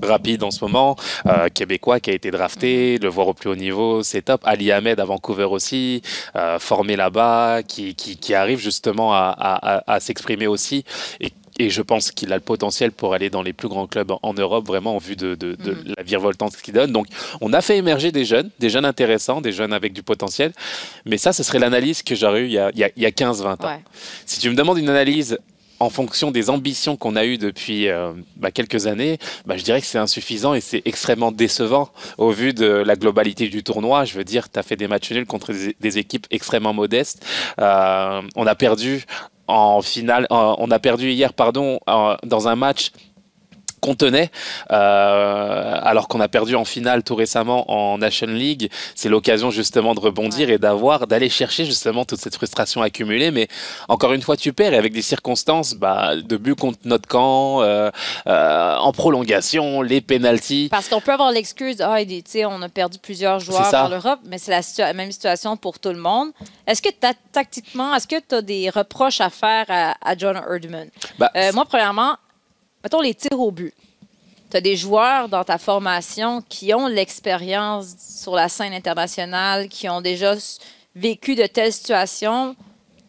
[0.02, 3.56] rapide en ce moment, euh, québécois qui a été drafté, le voir au plus haut
[3.56, 4.40] niveau, c'est top.
[4.44, 6.02] Ali Ahmed à Vancouver aussi,
[6.36, 10.84] euh, formé là-bas, qui, qui, qui, arrive justement à, à, à s'exprimer aussi.
[11.20, 14.12] Et, et, je pense qu'il a le potentiel pour aller dans les plus grands clubs
[14.22, 15.94] en Europe, vraiment en vue de, de, de mm.
[15.96, 16.92] la virevoltante qu'il donne.
[16.92, 17.06] Donc,
[17.40, 20.52] on a fait émerger des jeunes, des jeunes intéressants, des jeunes avec du potentiel.
[21.04, 23.56] Mais ça, ce serait l'analyse que j'aurais eue il y a, y a 15-20 ans.
[23.62, 23.80] Ouais.
[24.26, 25.38] Si tu me demandes une analyse
[25.80, 29.80] en fonction des ambitions qu'on a eues depuis euh, bah, quelques années, bah, je dirais
[29.80, 34.04] que c'est insuffisant et c'est extrêmement décevant au vu de la globalité du tournoi.
[34.04, 37.24] Je veux dire, tu as fait des matchs nuls contre des, équipes extrêmement modestes.
[37.60, 39.04] Euh, on a perdu
[39.46, 42.92] en finale, on a perdu hier, pardon, dans un match
[43.80, 44.30] qu'on tenait,
[44.70, 48.70] euh, alors qu'on a perdu en finale tout récemment en Nation League.
[48.94, 53.30] C'est l'occasion justement de rebondir et d'avoir, d'aller chercher justement toute cette frustration accumulée.
[53.30, 53.48] Mais
[53.88, 57.62] encore une fois, tu perds et avec des circonstances bah, de but contre notre camp,
[57.62, 57.90] euh,
[58.26, 60.68] euh, en prolongation, les pénalties.
[60.70, 61.96] Parce qu'on peut avoir l'excuse, ah,
[62.48, 65.98] on a perdu plusieurs joueurs par l'Europe, mais c'est la, même situation pour tout le
[65.98, 66.30] monde.
[66.66, 66.88] Est-ce que
[67.32, 70.88] tactiquement, est-ce que tu as des reproches à faire à, John Erdman?
[71.18, 72.16] Bah, moi, premièrement,
[72.82, 73.74] mettons les tirs au but.
[74.50, 79.88] Tu as des joueurs dans ta formation qui ont l'expérience sur la scène internationale, qui
[79.88, 80.34] ont déjà
[80.94, 82.56] vécu de telles situations,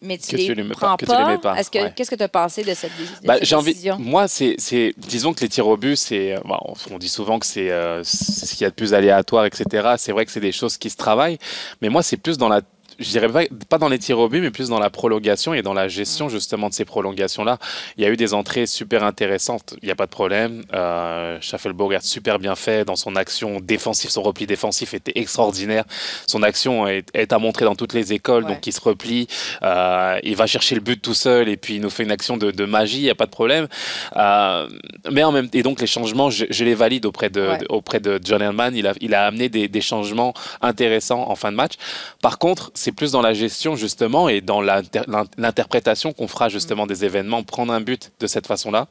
[0.01, 1.37] mais tu ne les, prends pas.
[1.57, 2.91] Est-ce que qu'est-ce que tu as pensé de cette,
[3.23, 3.97] bah, décision?
[3.99, 4.55] Moi, c'est,
[4.97, 6.59] disons que les tirs au but, c'est, bah,
[6.91, 9.95] on, dit souvent que c'est, euh, c'est ce qu'il y a de plus aléatoire, etc.
[9.97, 11.37] C'est vrai que c'est des choses qui se travaillent,
[11.81, 12.61] mais moi, c'est plus dans la
[12.99, 15.61] je dirais pas, pas dans les tirs au but, mais plus dans la prolongation et
[15.61, 17.57] dans la gestion justement de ces prolongations-là.
[17.97, 20.63] Il y a eu des entrées super intéressantes, il n'y a pas de problème.
[20.73, 25.85] Euh, Schaffelbourg a super bien fait dans son action défensive, son repli défensif était extraordinaire.
[26.27, 29.27] Son action est, à montrer dans toutes les écoles, donc il se replie,
[29.63, 32.37] euh, il va chercher le but tout seul et puis il nous fait une action
[32.37, 33.67] de, magie, il n'y a pas de problème.
[34.15, 34.67] Euh,
[35.11, 38.41] mais en même et donc les changements, je, les valide auprès de, auprès de John
[38.41, 38.75] Hellman.
[38.75, 41.73] Il a, il a amené des, des changements intéressants en fin de match.
[42.21, 47.05] Par contre, c'est plus dans la gestion justement et dans l'interprétation qu'on fera justement des
[47.05, 48.87] événements, prendre un but de cette façon-là.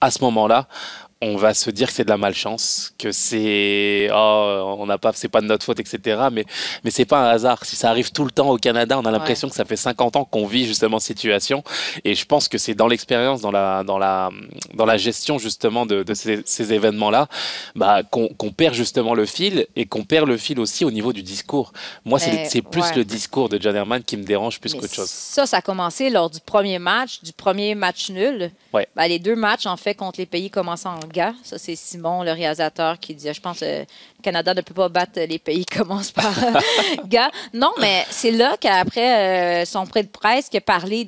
[0.00, 0.68] À ce moment-là,
[1.22, 5.12] on va se dire que c'est de la malchance, que c'est oh, on n'a pas,
[5.12, 6.28] c'est pas de notre faute, etc.
[6.32, 6.46] Mais
[6.82, 7.64] mais c'est pas un hasard.
[7.64, 10.16] Si ça arrive tout le temps au Canada, on a l'impression que ça fait 50
[10.16, 11.62] ans qu'on vit justement cette situation.
[12.04, 14.30] Et je pense que c'est dans l'expérience, dans la dans la
[14.74, 17.28] dans la gestion justement de, de ces, ces événements-là,
[17.76, 21.22] bah, qu'on perd justement le fil et qu'on perd le fil aussi au niveau du
[21.22, 21.72] discours.
[22.04, 25.10] Moi, c'est plus le discours de John Herman qui me dérange plus qu'autre chose.
[25.10, 28.50] Ça, ça a commencé lors du premier match, du premier match nul.
[28.72, 28.88] Ouais.
[28.96, 31.34] Bah, les deux matchs en fait contre les pays commençant en gars.
[31.42, 33.86] Ça, c'est Simon, le réalisateur, qui dit Je pense que le
[34.22, 36.60] Canada ne peut pas battre les pays qui commencent par euh,
[37.06, 37.30] gars.
[37.52, 41.04] Non, mais c'est là qu'après euh, son prêt de presse qui a parlé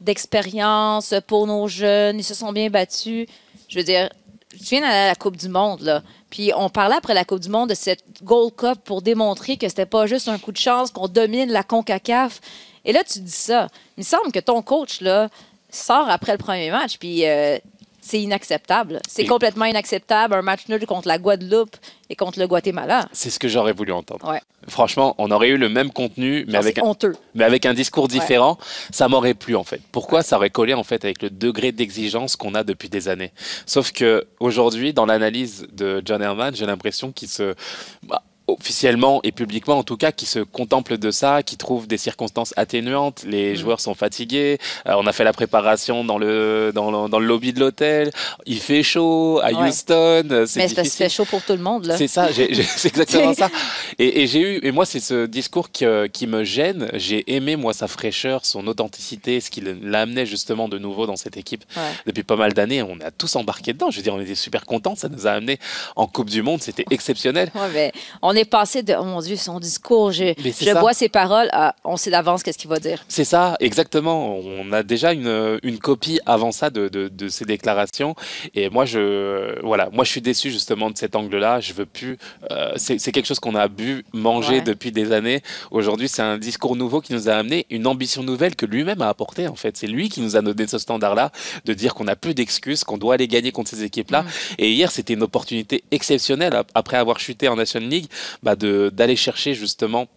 [0.00, 2.18] d'expérience pour nos jeunes.
[2.18, 3.26] Ils se sont bien battus.
[3.68, 4.08] Je veux dire,
[4.52, 6.02] je viens à la Coupe du Monde, là.
[6.30, 9.68] Puis on parlait après la Coupe du Monde de cette Gold Cup pour démontrer que
[9.68, 12.40] c'était pas juste un coup de chance, qu'on domine la CONCACAF.
[12.84, 13.68] Et là, tu dis ça.
[13.96, 15.28] Il me semble que ton coach, là,
[15.70, 17.58] sort après le premier match, puis euh,
[18.02, 19.00] c'est inacceptable.
[19.08, 21.76] C'est complètement inacceptable un match nul contre la Guadeloupe
[22.10, 23.08] et contre le Guatemala.
[23.12, 24.28] C'est ce que j'aurais voulu entendre.
[24.28, 24.40] Ouais.
[24.68, 26.94] Franchement, on aurait eu le même contenu, mais, avec un,
[27.34, 28.58] mais avec un discours différent.
[28.90, 29.80] Ça m'aurait plu en fait.
[29.92, 33.32] Pourquoi Ça aurait collé en fait avec le degré d'exigence qu'on a depuis des années?
[33.66, 37.54] Sauf que aujourd'hui, dans l'analyse de John Herman, j'ai l'impression qu'il se.
[38.02, 41.96] Bah, officiellement et publiquement en tout cas, qui se contemplent de ça, qui trouvent des
[41.96, 43.24] circonstances atténuantes.
[43.26, 43.56] Les mm.
[43.56, 44.58] joueurs sont fatigués.
[44.86, 48.10] Euh, on a fait la préparation dans le, dans le, le lobby de l'hôtel.
[48.46, 50.46] Il fait chaud à Houston.
[50.56, 51.92] Mais ça fait chaud pour tout le monde.
[51.96, 53.48] C'est ça, c'est exactement ça.
[53.98, 56.88] Et, j'ai eu, et moi, c'est ce discours qui, euh, qui me gêne.
[56.94, 61.36] J'ai aimé, moi, sa fraîcheur, son authenticité, ce qui l'amenait justement de nouveau dans cette
[61.36, 61.64] équipe
[62.06, 62.82] depuis pas mal d'années.
[62.82, 63.90] On a tous embarqué dedans.
[63.90, 64.96] Je veux dire, on était super contents.
[64.96, 65.58] Ça nous a amené
[65.96, 66.62] en Coupe du Monde.
[66.62, 67.50] C'était exceptionnel.
[67.72, 71.50] mais on est passé de, oh mon Dieu, son discours, je, je vois ses paroles,
[71.84, 73.04] on sait d'avance qu'est-ce qu'il va dire.
[73.08, 74.36] C'est ça, exactement.
[74.38, 78.14] On a déjà une, une copie avant ça de, de, de ses déclarations.
[78.54, 81.60] Et moi, je, voilà, moi, je suis déçu justement de cet angle-là.
[81.60, 82.18] Je veux plus.
[82.50, 85.42] Euh, c'est quelque chose qu'on a bu, mangé depuis des années.
[85.70, 89.08] Aujourd'hui, c'est un discours nouveau qui nous a amené une ambition nouvelle que lui-même a
[89.08, 89.48] apporté.
[89.48, 91.30] En fait, c'est lui qui nous a donné ce standard-là
[91.64, 94.22] de dire qu'on n'a plus d'excuses, qu'on doit aller gagner contre ces équipes-là.
[94.22, 94.26] Mm.
[94.58, 98.06] Et hier, c'était une opportunité exceptionnelle après avoir chuté en National League,
[98.42, 100.08] bah, d'aller chercher justement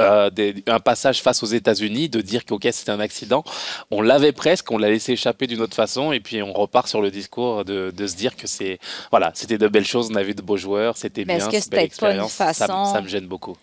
[0.00, 0.30] euh,
[0.66, 3.44] un passage face aux États-Unis, de dire que c'était un accident.
[3.90, 7.02] On l'avait presque, on l'a laissé échapper d'une autre façon, et puis on repart sur
[7.02, 8.78] le discours de, se dire que c'est
[9.10, 11.84] voilà, c'était de belles choses, on a vu de beaux joueurs, c'était bien, c'est belle
[11.84, 12.32] expérience.
[12.32, 12.84] Façon...
[12.84, 13.56] Ça, ça, me gêne beaucoup.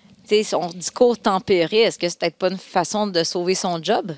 [0.43, 4.11] son discours tempéré, est-ce que c'est peut-être pas une façon de sauver son job?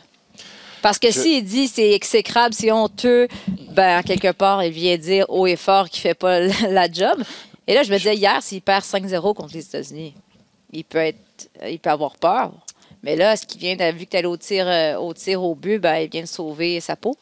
[0.81, 3.27] Parce que s'il dit c'est exécrable, c'est honteux,
[3.71, 7.21] ben quelque part, il vient dire haut et fort qu'il fait pas la job.
[7.69, 10.15] Et là, je me disais, hier, s'il perd 5-0 contre les États-Unis,
[10.73, 12.51] il peut être il peut avoir peur.
[13.03, 15.53] Mais là, ce qui vient, vu que tu es au tir, euh, au tir au
[15.53, 17.15] but, ben, il vient de sauver sa peau.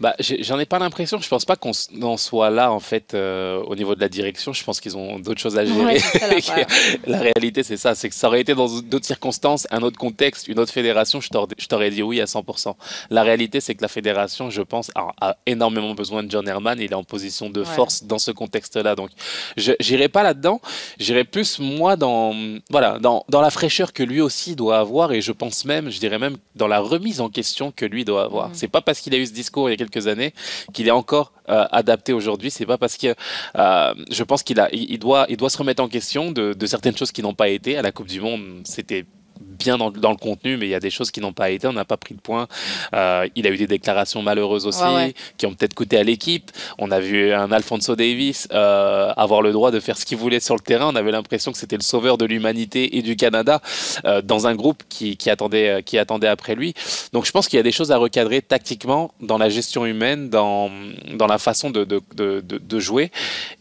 [0.00, 1.18] Bah, j'en ai, pas l'impression.
[1.20, 4.52] Je pense pas qu'on en soit là en fait euh, au niveau de la direction.
[4.52, 5.98] Je pense qu'ils ont d'autres choses à gérer.
[7.06, 7.94] la réalité, c'est ça.
[7.94, 11.20] C'est que ça aurait été dans d'autres circonstances, un autre contexte, une autre fédération.
[11.20, 11.28] Je
[11.66, 12.74] t'aurais dit oui à 100%.
[13.10, 16.78] La réalité, c'est que la fédération, je pense, a, énormément besoin de John Herman.
[16.80, 18.94] Il est en position de force dans ce contexte-là.
[18.94, 19.10] Donc,
[19.56, 20.60] je n'irai pas là-dedans.
[20.98, 22.34] J'irai plus moi dans
[22.70, 25.12] voilà dans, dans la fraîcheur que lui aussi doit avoir.
[25.12, 28.24] Et je pense même, je dirais même dans la remise en question que lui doit
[28.24, 28.50] avoir.
[28.50, 28.54] Mm.
[28.54, 30.32] C'est pas parce qu'il a eu ce discours il y a quelques années
[30.72, 32.50] qu'il est encore euh, adapté aujourd'hui.
[32.50, 33.14] C'est pas parce que
[33.56, 36.66] euh, je pense qu'il a, il doit, il doit se remettre en question de, de
[36.66, 38.60] certaines choses qui n'ont pas été à la Coupe du Monde.
[38.64, 39.06] C'était
[39.40, 41.66] bien dans, le contenu, mais il y a des choses qui n'ont pas été.
[41.66, 42.46] On n'a pas pris de point.
[42.94, 44.82] Euh, il a eu des déclarations malheureuses aussi,
[45.36, 46.50] qui ont peut-être coûté à l'équipe.
[46.78, 50.40] On a vu un Alfonso Davis euh, avoir le droit de faire ce qu'il voulait
[50.40, 50.90] sur le terrain.
[50.92, 53.60] On avait l'impression que c'était le sauveur de l'humanité et du Canada
[54.04, 56.74] euh, dans un groupe qui, attendait, qui attendait après lui.
[57.12, 60.28] Donc je pense qu'il y a des choses à recadrer tactiquement dans la gestion humaine,
[60.30, 60.70] dans,
[61.14, 63.10] dans la façon de, de, de, de jouer.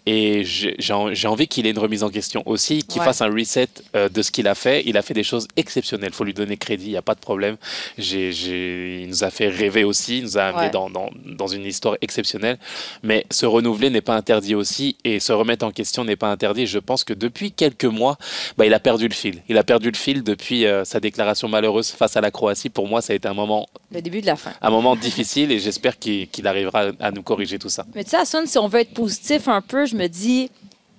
[0.06, 4.22] Et j'ai envie qu'il ait une remise en question aussi, qu'il fasse un reset de
[4.22, 4.84] ce qu'il a fait.
[4.86, 7.16] Il a fait des choses exceptionnelles il faut lui donner crédit, il n'y a pas
[7.16, 7.58] de problème.
[7.98, 12.58] il nous a fait rêver aussi, il nous a amené dans, dans, une histoire exceptionnelle.
[13.04, 16.68] Mais se renouveler n'est pas interdit aussi et se remettre en question n'est pas interdit.
[16.68, 18.18] Je pense que depuis quelques mois,
[18.58, 19.42] bah, il a perdu le fil.
[19.50, 22.70] Il a perdu le fil depuis euh, sa déclaration malheureuse face à la Croatie.
[22.70, 23.68] Pour moi, ça a été un moment.
[23.92, 24.52] Le début de la fin.
[24.62, 27.86] Un moment difficile et j'espère qu'il arrivera à nous corriger tout ça.
[27.96, 30.50] Mais tu sais, si on veut être positif un peu, je me dis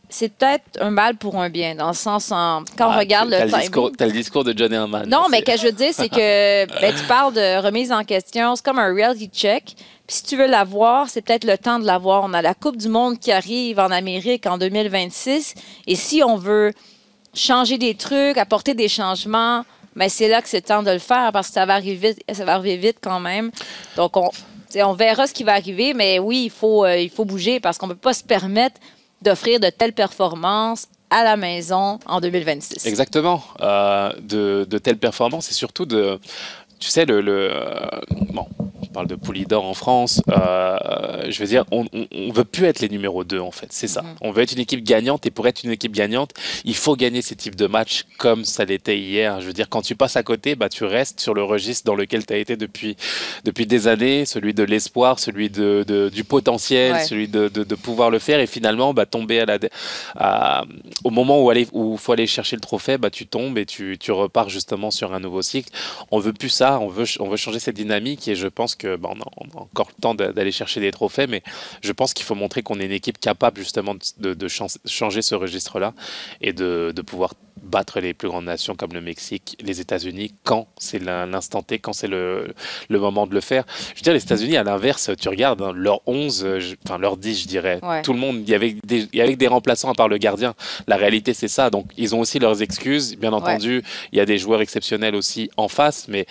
[0.08, 3.30] c'est peut-être un mal pour un bien, dans le sens en, quand on ah, regarde
[3.30, 3.90] le timing.
[3.96, 5.06] T'as le discours de Johnny Herman.
[5.08, 8.04] Non, mais ce que je veux dire, c'est que ben, tu parles de remise en
[8.04, 9.74] question, c'est comme un reality check.
[10.06, 12.24] Puis si tu veux l'avoir, c'est peut-être le temps de l'avoir.
[12.24, 15.54] On a la Coupe du Monde qui arrive en Amérique en 2026.
[15.86, 16.72] Et si on veut
[17.34, 19.64] changer des trucs, apporter des changements,
[19.96, 22.22] ben c'est là que c'est temps de le faire parce que ça va arriver vite,
[22.32, 23.50] ça va arriver vite quand même.
[23.96, 24.30] Donc, on,
[24.76, 27.78] on verra ce qui va arriver, mais oui, il faut, euh, il faut bouger parce
[27.78, 28.80] qu'on ne peut pas se permettre
[29.22, 32.86] d'offrir de telles performances à la maison en 2026.
[32.86, 36.20] Exactement, euh, de, de, telles performances et surtout de,
[36.78, 37.86] tu sais, le, euh,
[38.32, 38.46] bon,
[38.98, 40.20] parle de Poulidor en France.
[40.28, 40.76] Euh,
[41.28, 43.68] je veux dire, on, on, veut plus être les numéros 2 en fait.
[43.70, 44.02] C'est ça.
[44.02, 44.08] Mhm.
[44.22, 46.32] On veut être une équipe gagnante et pour être une équipe gagnante,
[46.64, 49.40] il faut gagner ces types de matchs comme ça l'était hier.
[49.40, 51.94] Je veux dire, quand tu passes à côté, bah tu restes sur le registre dans
[51.94, 52.96] lequel tu as été depuis
[53.44, 58.18] depuis des années, celui de l'espoir, celui de, du potentiel, celui de, de, pouvoir le
[58.18, 60.64] faire et finalement bah, tomber à la
[61.04, 63.96] au moment où il où faut aller chercher le trophée, bah tu tombes et tu,
[63.96, 65.70] tu repars justement sur un nouveau cycle.
[66.10, 66.80] On veut plus ça.
[66.80, 70.00] On veut on veut changer cette dynamique et je pense que on, a, encore le
[70.00, 71.42] temps d'aller chercher des trophées, mais
[71.82, 74.48] je pense qu'il faut montrer qu'on est une équipe capable justement de,
[74.86, 75.94] changer ce registre-là
[76.40, 80.98] et de, pouvoir battre les plus grandes nations comme le Mexique, les États-Unis, quand c'est
[80.98, 82.54] l'instant T, quand c'est le,
[82.90, 83.64] moment de le faire.
[83.94, 86.46] Je veux dire, les États-Unis, à l'inverse, tu regardes hein, leur 11,
[86.84, 89.36] enfin leur 10, je dirais, tout le monde, il y, avait des, il y avait
[89.36, 90.54] des remplaçants à part le gardien.
[90.86, 91.70] La réalité, c'est ça.
[91.70, 93.16] Donc, ils ont aussi leurs excuses.
[93.16, 96.26] Bien entendu, il y a des joueurs exceptionnels aussi en face, mais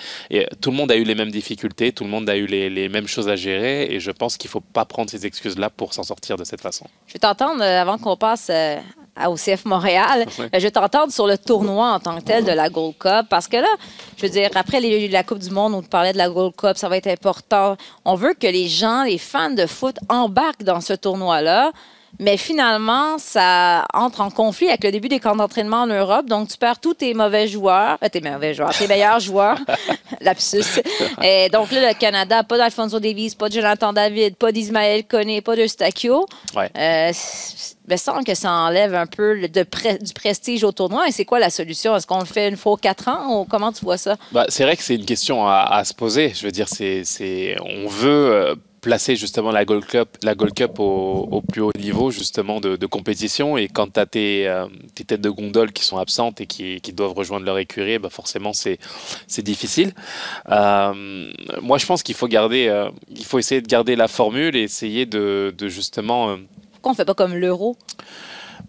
[0.61, 3.07] tout le monde a eu les mêmes difficultés, tout le monde a eu les, mêmes
[3.07, 6.03] choses à gérer et je pense qu'il ne faut pas prendre ces excuses-là pour s'en
[6.03, 6.87] sortir de cette façon.
[7.07, 8.77] Je vais t'entendre euh, avant qu'on passe euh,
[9.29, 10.25] au CF Montréal.
[10.39, 10.45] Ouais.
[10.45, 13.25] Euh, Je vais t'entendre sur le tournoi en tant que tel de la Gold Cup
[13.29, 13.67] parce que là,
[14.17, 16.55] je veux dire, après les- la Coupe du Monde, on te parlait de la Gold
[16.55, 17.75] Cup, ça va être important.
[18.05, 21.71] On veut que les gens, les fans de foot embarquent dans ce tournoi-là.
[22.19, 26.25] Mais finalement, ça entre en conflit avec le début des camps d'entraînement en Europe.
[26.25, 29.57] Donc, tu perds tous tes mauvais joueurs, euh, tes mauvais joueurs, tes meilleurs joueurs.
[30.21, 30.63] Lapsus.
[31.23, 35.41] Et donc, là, le Canada, pas d'Alfonso Davies, pas de Jonathan David, pas d'Ismaël Koné,
[35.41, 36.25] pas de Stakio.
[36.55, 36.69] Ouais.
[36.77, 37.11] Euh,
[37.89, 41.07] il me semble que ça enlève un peu le- de pre- du prestige au tournoi.
[41.07, 41.95] Et c'est quoi la solution?
[41.95, 44.15] Est-ce qu'on le fait une fois aux quatre ans ou comment tu vois ça?
[44.31, 46.33] Bah, c'est vrai que c'est une question à, à se poser.
[46.35, 48.55] Je veux dire, c'est, c'est, on veut euh,
[48.87, 52.77] placer justement la Gold Cup, la Gold Cup au, au plus haut niveau justement de,
[52.77, 53.57] de compétition.
[53.57, 56.79] Et quand tu as tes, euh, tes têtes de gondole qui sont absentes et qui,
[56.79, 58.79] qui doivent rejoindre leur écurie, bah forcément c'est,
[59.39, 59.91] difficile.
[60.49, 60.93] Euh,
[61.61, 64.63] moi, je pense qu'il faut garder, euh, il faut essayer de garder la formule et
[64.63, 66.37] essayer de, de justement
[66.71, 67.75] Pourquoi on fait pas comme l'euro?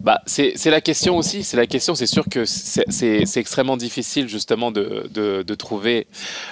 [0.01, 1.43] bah, c'est la question aussi.
[1.43, 1.95] C'est la question.
[1.95, 6.07] C'est sûr que c'est extrêmement difficile justement de, de, de trouver,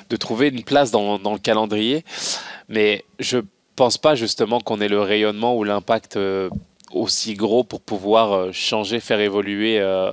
[0.10, 2.03] de trouver une place dans, dans le calendrier.
[2.69, 3.39] Mais je
[3.78, 6.50] pense pas justement qu'on ait le rayonnement ou l'impact euh,
[6.92, 10.12] aussi gros pour pouvoir euh, changer, faire évoluer euh,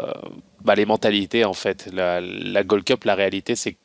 [0.62, 1.88] bah, les mentalités en fait?
[1.92, 3.79] La, la Gold Cup, la réalité, c'est que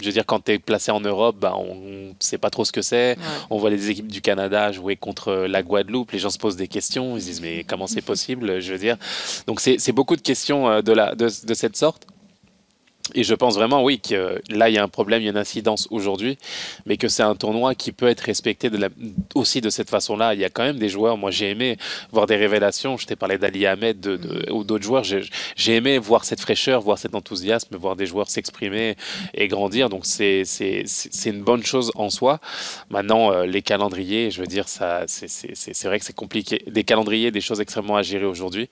[0.00, 2.64] je veux dire, quand tu es placé en Europe, bah, on ne sait pas trop
[2.64, 3.16] ce que c'est.
[3.50, 6.12] On voit les équipes du Canada jouer contre la Guadeloupe.
[6.12, 7.16] Les gens se posent des questions.
[7.16, 8.60] Ils se disent, mais comment c'est possible?
[8.60, 8.96] Je veux dire.
[9.48, 12.06] Donc, c'est beaucoup de questions de, la, de, de cette sorte.
[13.14, 15.30] Et je pense vraiment, oui, que là, il y a un problème, il y a
[15.30, 16.38] une incidence aujourd'hui,
[16.86, 18.88] mais que c'est un tournoi qui peut être respecté de la-
[19.34, 20.34] aussi de cette façon-là.
[20.34, 21.76] Il y a quand même des joueurs, moi j'ai aimé
[22.12, 25.98] voir des révélations, je t'ai parlé d'Ali Ahmed de, de- ou d'autres joueurs, j'ai aimé
[25.98, 28.96] voir cette fraîcheur, voir cet enthousiasme, voir des joueurs s'exprimer
[29.34, 30.42] et grandir, donc c'est
[31.26, 32.40] une bonne chose en soi.
[32.90, 36.62] Maintenant, euh, les calendriers, je veux dire, c'est- vrai que c'est compliqué.
[36.66, 38.68] Des calendriers, des choses extrêmement à gérer aujourd'hui,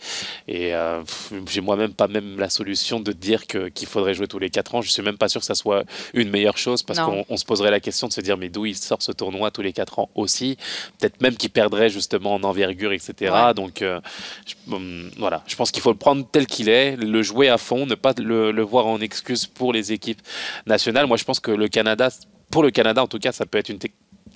[0.48, 1.02] et euh,
[1.50, 4.82] j'ai moi-même pas même la solution de dire qu'il faudrait jouer tous les 4 ans.
[4.82, 5.84] Je suis même pas sûr que ça soit
[6.14, 8.66] une meilleure chose parce qu'on on se poserait la question de se dire mais d'où
[8.66, 10.56] il sort ce tournoi tous les 4 ans aussi?
[10.98, 13.32] Peut-être même qu'il perdrait justement en envergure, etc.
[13.32, 13.54] Ouais.
[13.54, 14.00] Donc euh,
[14.46, 17.58] je, hum, voilà, je pense qu'il faut le prendre tel qu'il est, le jouer à
[17.58, 20.20] fond, ne pas le, le voir en excuse pour les équipes
[20.66, 21.06] nationales.
[21.06, 22.08] Moi, je pense que le Canada,
[22.50, 23.78] pour le Canada en tout cas, ça peut être une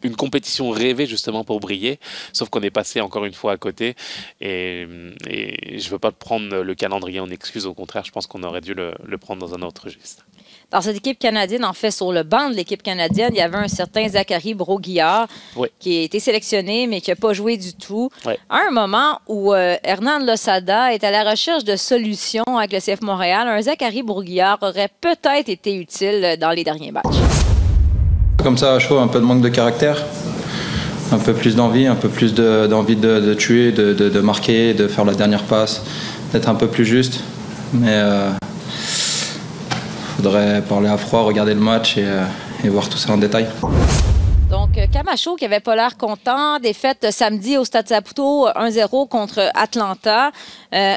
[0.03, 1.99] une compétition rêvée justement pour briller,
[2.33, 3.95] sauf qu'on est passé encore une fois à côté
[4.41, 4.87] et,
[5.29, 8.61] et je veux pas prendre le calendrier en excuse, au contraire, je pense qu'on aurait
[8.61, 10.25] dû le, le prendre dans un autre registre.
[10.71, 13.57] Dans cette équipe canadienne, en fait, sur le banc de l'équipe canadienne, il y avait
[13.57, 15.67] un certain Zachary Broguillard Oui.
[15.81, 18.09] qui a été sélectionné, mais qui n'a pas joué du tout.
[18.49, 22.79] À un moment où euh, Hernan Losada est à la recherche de solutions avec le
[22.79, 27.40] CF Montréal, un Zachary Broguillard aurait peut-être été utile dans les derniers matchs.
[28.43, 30.03] Comme ça, un peu de manque de caractère,
[31.13, 35.05] un peu plus d'envie, un peu plus de- d'envie de, tuer, de, marquer, de faire
[35.05, 35.83] la dernière passe,
[36.33, 37.21] d'être un peu plus juste.
[37.75, 42.25] Mais il faudrait parler à froid, regarder le match et, euh,
[42.65, 43.47] voir tout ça en détail.
[44.51, 49.07] Donc, euh, Camacho, qui avait pas l'air content, défaite euh, samedi au Stade Saputo 1-0
[49.09, 50.31] contre Atlanta.
[50.75, 50.95] Euh,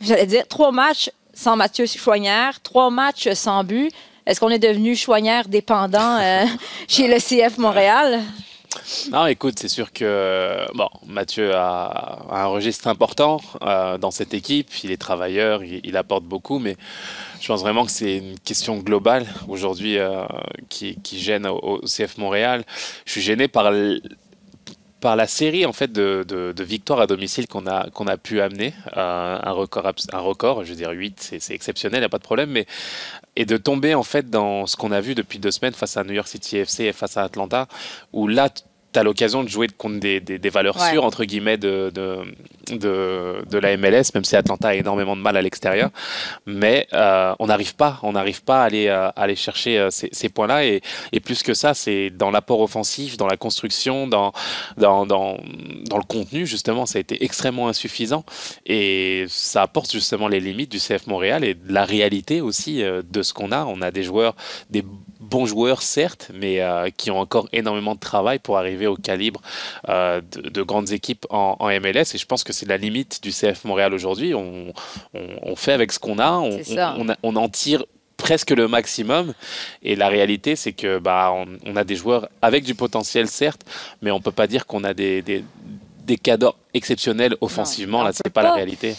[0.00, 3.90] J'allais dire, trois matchs sans Mathieu Choignard, trois matchs sans but.
[4.26, 6.44] Est-ce qu'on est devenu Choignard dépendant euh,
[6.88, 8.20] chez le CF Montréal?
[9.10, 14.68] Non, écoute, c'est sûr que bon, Mathieu a, un registre important euh, dans cette équipe.
[14.82, 16.76] Il est travailleur, il, apporte beaucoup, mais
[17.40, 20.24] je pense vraiment que c'est une question globale aujourd'hui euh,
[20.68, 22.64] qui, gêne au, au CF Montréal.
[23.04, 23.70] Je suis gêné par
[25.06, 29.38] par la série en fait de, victoires à domicile qu'on a a pu amener euh,
[29.40, 32.18] un record un record je veux dire 8 c'est c'est exceptionnel il n'y a pas
[32.18, 32.66] de problème mais
[33.36, 36.02] et de tomber en fait dans ce qu'on a vu depuis deux semaines face à
[36.02, 37.68] New York City FC et face à Atlanta
[38.12, 38.48] où là
[38.92, 40.90] tu as l'occasion de jouer contre des, des- des valeurs Ouais.
[40.90, 42.18] sûres entre guillemets de, de,
[42.70, 45.90] de, de la MLS même si Atlanta a énormément de mal à l'extérieur.
[46.46, 49.90] Mais euh, on n'arrive pas on n'arrive pas à aller, euh, à aller chercher euh,
[49.90, 50.80] ces, ces points là et,
[51.12, 54.32] et plus que ça c'est dans l'apport offensif dans la construction dans,
[54.76, 55.38] dans, dans,
[55.88, 58.24] dans le contenu justement ça a été extrêmement insuffisant.
[58.66, 63.22] Et ça apporte justement les limites du CF Montréal et de la réalité aussi de
[63.22, 63.64] ce qu'on a.
[63.64, 64.34] On a des joueurs
[64.70, 64.84] des
[65.30, 69.40] bons joueurs certes mais euh, qui ont encore énormément de travail pour arriver au calibre
[69.88, 73.22] euh, de, de grandes équipes en, en MLS et je pense que c'est la limite
[73.22, 74.34] du CF Montréal aujourd'hui.
[74.34, 74.72] On,
[75.14, 76.40] on, on fait avec ce qu'on a
[77.22, 77.84] on, en tire
[78.16, 79.34] presque le maximum.
[79.82, 83.62] Et la réalité c'est que bah on, on a des joueurs avec du potentiel certes
[84.02, 85.44] mais on peut pas dire qu'on a des, des,
[86.72, 88.02] exceptionnels offensivement.
[88.04, 88.54] là c'est pas, la pas.
[88.54, 88.94] réalité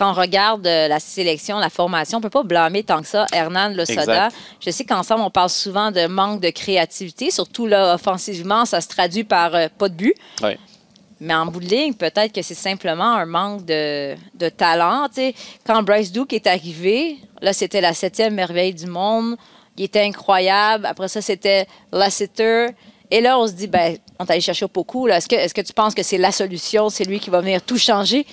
[0.00, 3.26] Quand on regarde euh, la sélection, la formation, on peut pas blâmer tant que ça
[3.32, 4.00] Hernan Losada.
[4.00, 4.36] Exact.
[4.58, 8.88] Je sais qu'ensemble, on parle souvent de manque de créativité, surtout là, offensivement, ça se
[8.88, 10.14] traduit par euh, pas de but.
[11.20, 15.06] Mais en bout de ligne, peut-être que c'est simplement un manque de, de talent.
[15.66, 19.36] Quand Bryce Duke est arrivé, là, c'était la septième merveille du monde.
[19.76, 20.86] Il était incroyable.
[20.86, 22.68] Après ça, c'était Lassiter.
[23.10, 25.08] Et là, on se dit, ben, on allé chercher Poku.
[25.08, 26.88] Est-ce que, est que tu penses que c'est la solution?
[26.88, 28.24] C'est lui qui va venir tout changer?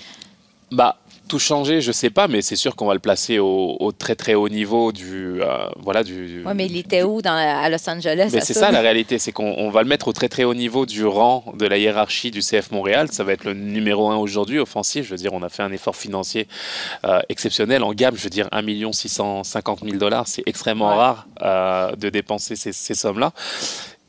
[0.70, 0.96] Bah,
[1.28, 4.16] tout changer, je sais pas, mais c'est sûr qu'on va le placer au, au très
[4.16, 6.42] très haut niveau du euh, voilà du.
[6.44, 9.30] Oui, mais il était où dans, à Los Angeles Mais c'est ça la réalité, c'est
[9.32, 12.30] qu'on on va le mettre au très très haut niveau du rang de la hiérarchie
[12.30, 13.08] du CF Montréal.
[13.12, 15.04] Ça va être le numéro un aujourd'hui, offensif.
[15.04, 16.48] Je veux dire, on a fait un effort financier
[17.04, 18.16] euh, exceptionnel en gamme.
[18.16, 18.62] Je veux dire, 1
[18.92, 20.94] 650 000 dollars, c'est extrêmement Ouais.
[20.96, 23.32] rare euh, de dépenser ces, ces sommes-là.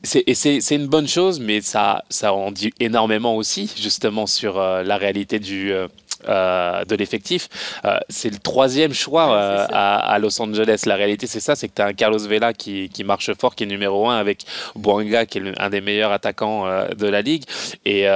[0.04, 4.28] C'est- Et c'est c'est une bonne chose, mais ça, ça en dit énormément aussi, justement,
[4.28, 5.88] sur euh, la réalité du, euh,
[6.28, 7.48] euh, de l'effectif.
[7.86, 10.84] Euh, c'est le troisième choix euh, à, à Los Angeles.
[10.86, 13.56] La réalité, c'est ça, c'est que tu as un Carlos Vela qui, qui marche fort,
[13.56, 14.44] qui est numéro un, avec
[14.76, 16.66] Boanga, qui est le- un des meilleurs attaquants
[16.98, 17.44] de la ligue.
[17.86, 18.08] Et, et,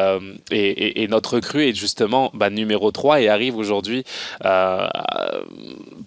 [0.51, 4.03] et- et notre recrue est justement bah, numéro 3 et arrive aujourd'hui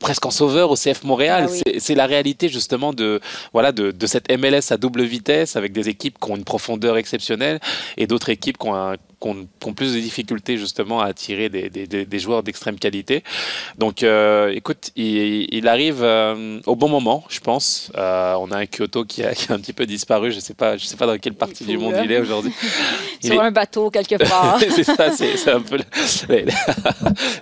[0.01, 1.47] presque en sauveur au CF Montréal.
[1.49, 1.79] Ah oui.
[1.79, 3.21] C'est la réalité justement de,
[3.53, 6.97] voilà, de, de cette MLS à double vitesse avec des équipes qui ont une profondeur
[6.97, 7.61] exceptionnelle
[7.97, 11.69] et d'autres équipes qui ont, un- qui ont- plus de difficultés justement à attirer des,
[11.71, 13.23] des- des- des joueurs d'extrême qualité.
[13.79, 17.91] Donc euh, écoute, il, il arrive euh, au bon moment, je pense.
[17.97, 20.33] Euh, on a un Kyoto qui a, qui a un petit peu disparu.
[20.33, 22.53] Je sais pas, je sais pas dans quelle partie du monde il est aujourd'hui.
[23.23, 24.59] Sur est- un bateau quelque part.
[24.71, 25.85] c'est ça, c'est un peu, la-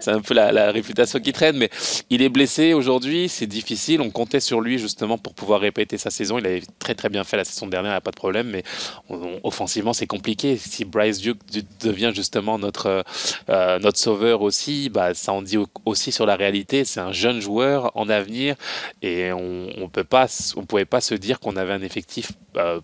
[0.00, 1.70] c'est un peu la, la réputation qui traîne, mais
[2.10, 4.00] il est blessé aujourd'hui, c'est difficile.
[4.00, 6.38] On comptait sur lui justement pour pouvoir répéter sa saison.
[6.38, 8.48] Il avait très très bien fait la saison dernière, il n'y a pas de problème,
[8.48, 8.62] mais
[9.08, 10.56] on- on- offensivement c'est compliqué.
[10.56, 13.04] Si Bryce Duke du- devient justement notre
[13.48, 16.84] euh, notre sauveur aussi, bah, ça en dit au- aussi sur la réalité.
[16.84, 18.56] C'est un jeune joueur en avenir
[19.02, 22.32] et on, on peut pas, on pouvait pas se dire qu'on avait un effectif.
[22.56, 22.80] euh,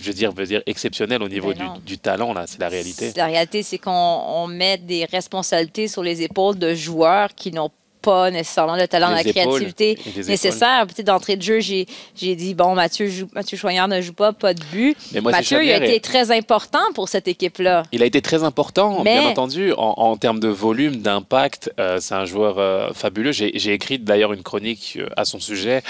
[0.00, 1.52] je veux dire, veux dire exceptionnel au niveau
[1.84, 3.12] du, talent là, c'est la réalité.
[3.14, 3.90] La réalité, c'est qu'on
[4.26, 7.70] on met des responsabilités sur les épaules de joueurs qui n'ont
[8.02, 9.98] pas nécessairement le talent, Les la épaules créativité
[10.28, 10.86] nécessaire.
[10.86, 11.86] Peut-être d'entrée de jeu, j'ai
[12.16, 14.96] j'ai dit, bon, Mathieu, joue, Mathieu Choignard ne joue pas, pas de but.
[15.12, 17.84] Mais moi, c'est Mathieu, il a été et- très important pour cette équipe-là.
[17.92, 21.70] Il a été très important, Mais- bien entendu, en, en termes de volume, d'impact.
[21.78, 23.32] euh, c'est un joueur euh, fabuleux.
[23.32, 25.82] J'ai j'ai écrit d'ailleurs une chronique euh, à son sujet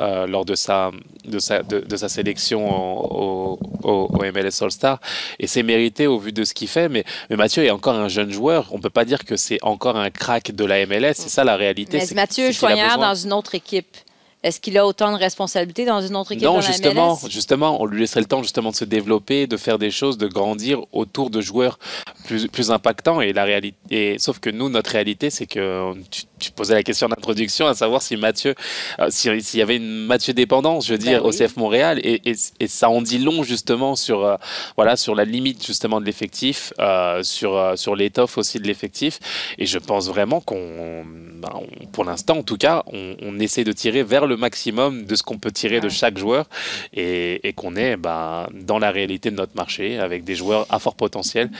[0.00, 0.90] euh, lors de sa,
[1.24, 4.98] de, sa, de, de sa sélection au, au- au MLS All-Star.
[5.38, 6.88] Et c'est mérité au vu de ce qu'il fait.
[6.88, 8.66] Mais, mais Mathieu est encore un jeune joueur.
[8.72, 11.14] On ne peut pas dire que c'est encore un crack de la MLS.
[11.14, 11.98] C'est ça la réalité.
[11.98, 13.96] Mais Mathieu Choignard dans une autre équipe,
[14.42, 17.30] est-ce qu'il a autant de responsabilités dans une autre équipe Non, dans la justement, MLS?
[17.30, 20.28] justement, on lui laisserait le temps justement de se développer, de faire des choses, de
[20.28, 21.78] grandir autour de joueurs
[22.24, 23.20] plus, plus impactants.
[23.20, 26.82] Et la réalité, et, sauf que nous, notre réalité, c'est que tu, tu posais la
[26.82, 28.54] question d'introduction, à savoir si Mathieu,
[28.98, 31.36] euh, si- s'il y avait une Mathieu dépendance, je veux dire, Ben au oui.
[31.36, 34.36] CF Montréal, et, et, et ça en dit long justement sur, euh,
[34.76, 39.18] voilà, sur la limite justement de l'effectif, euh, sur, euh, sur l'étoffe aussi de l'effectif.
[39.58, 41.50] Et je pense vraiment qu'on, ben,
[41.92, 45.22] pour l'instant en tout cas, on, on essaie de tirer vers le maximum de ce
[45.22, 46.46] qu'on peut tirer de chaque joueur
[46.94, 50.78] et, et qu'on est ben, dans la réalité de notre marché avec des joueurs à
[50.78, 51.50] fort potentiel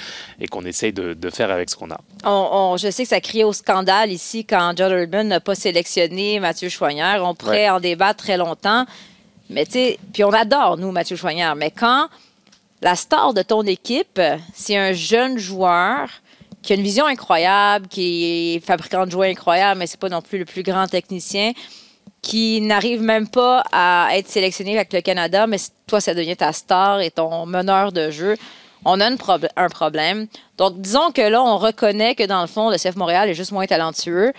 [0.41, 2.01] et qu'on essaye de, de faire avec ce qu'on a.
[2.25, 5.55] On- on- je sais que ça criait au scandale ici quand John Urban n'a pas
[5.55, 7.25] sélectionné Mathieu Choignard.
[7.25, 8.87] On pourrait en débattre très longtemps.
[9.49, 11.57] Mais tu sais, puis on adore, nous, Mathieu Choignard.
[11.57, 12.09] Mais quand
[12.83, 14.21] la star de ton équipe,
[14.55, 16.09] c'est un jeune joueur
[16.63, 20.23] qui a une vision incroyable, qui est fabricant de jouets incroyable, mais c'est pas non
[20.23, 21.53] plus le plus grand technicien,
[22.23, 25.57] qui n'arrive même pas à être sélectionné avec le Canada, mais
[25.87, 28.37] toi, ça devient ta star et ton meneur de jeu.
[28.85, 29.19] On a une
[29.57, 30.27] un problème.
[30.57, 33.53] Donc, disons que là, on reconnaît que dans le fond, le CF Montréal est juste
[33.53, 34.33] moins talentueux.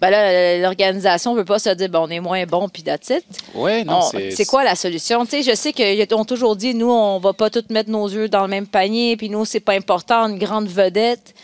[0.00, 3.10] Ben là, l'organisation ne peut pas se dire, bon, on est moins bon, puis that's
[3.10, 3.24] it.
[3.54, 4.00] Ouais, On-
[4.34, 5.24] C'est quoi la solution?
[5.24, 8.08] Tu sais, je sais qu'ils ont toujours dit, nous, on va pas tous mettre nos
[8.08, 11.34] yeux dans le même panier, puis nous, c'est pas important, une grande vedette.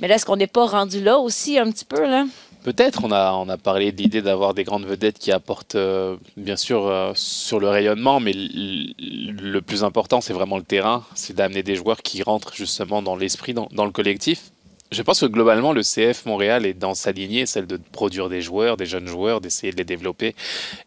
[0.00, 2.24] Mais là, est-ce qu'on n'est pas rendu là aussi un petit peu, là?
[2.62, 6.16] Peut-être, on a, on a parlé de l'idée d'avoir des grandes vedettes qui apportent, euh,
[6.36, 11.34] bien sûr, euh, sur le rayonnement, mais le plus important, c'est vraiment le terrain, c'est
[11.34, 14.50] d'amener des joueurs qui rentrent justement dans l'esprit, dans, dans le collectif.
[14.92, 18.42] Je pense que globalement, le CF Montréal est dans sa lignée, celle de produire des
[18.42, 20.34] joueurs, des jeunes joueurs, d'essayer de les développer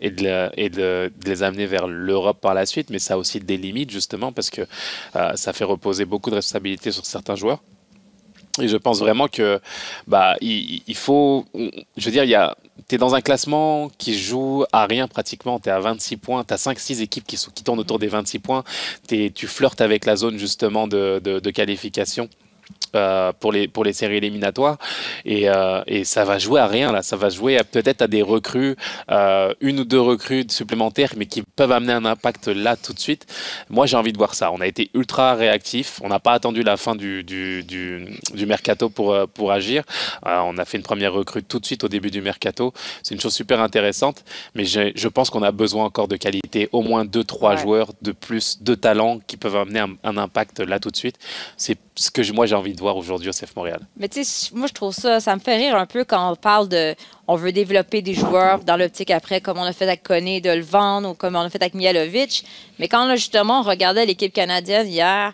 [0.01, 3.91] et, de, les amener vers l'Europe par la suite, mais ça a aussi des limites,
[3.91, 4.63] justement, parce que
[5.15, 7.63] euh, ça fait reposer beaucoup de responsabilités sur certains joueurs.
[8.61, 9.59] Et je pense vraiment que
[10.05, 11.43] bah il, faut
[11.97, 12.55] je veux dire il y a
[12.87, 16.43] tu es dans un classement qui joue à rien pratiquement, tu es à 26 points,
[16.43, 18.63] tu as 5 6 équipes qui tournent autour des 26 points,
[19.07, 22.29] T'es- tu flirtes avec la zone justement de qualification
[22.95, 24.77] euh, pour, les, pour les séries éliminatoires.
[25.25, 27.01] Et, euh, et, ça va jouer à rien, là.
[27.01, 28.75] Ça va jouer peut-être à des recrues,
[29.09, 32.99] euh, une ou deux recrues supplémentaires, mais qui peuvent amener un impact là tout de
[32.99, 33.25] suite.
[33.69, 34.51] Moi, j'ai envie de voir ça.
[34.51, 35.99] On a été ultra réactif.
[36.03, 39.83] On n'a pas attendu la fin du, du, du, du mercato pour, pour agir.
[40.23, 42.73] on a fait une première recrue tout de suite au début du mercato.
[43.01, 44.23] C'est une chose super intéressante.
[44.55, 47.61] Mais je pense qu'on a besoin encore de qualité, au moins deux, trois ouais.
[47.61, 51.17] joueurs de plus, de talent qui peuvent amener un, un impact là tout de suite.
[51.57, 53.79] C'est ce que moi j'ai envie de voir aujourd'hui au CF Montréal.
[53.97, 56.35] Mais tu sais, moi je trouve ça, ça me fait rire un peu quand on
[56.35, 56.95] parle de,
[57.27, 60.49] on veut développer des joueurs dans l'optique après, comme on a fait avec Koné, de
[60.49, 62.45] le vendre ou comme on a fait avec Mialovic.
[62.79, 65.33] Mais quand là, justement on regardait l'équipe canadienne hier,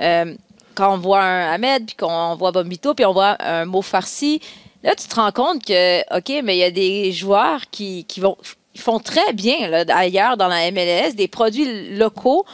[0.00, 0.34] euh,
[0.74, 4.40] quand on voit un Ahmed, puis qu'on voit Bombito, puis on voit un mot farci,
[4.84, 8.20] là tu te rends compte que, OK, mais il y a des joueurs qui, qui
[8.20, 8.36] vont,
[8.76, 12.46] font très bien ailleurs dans la MLS, des produits locaux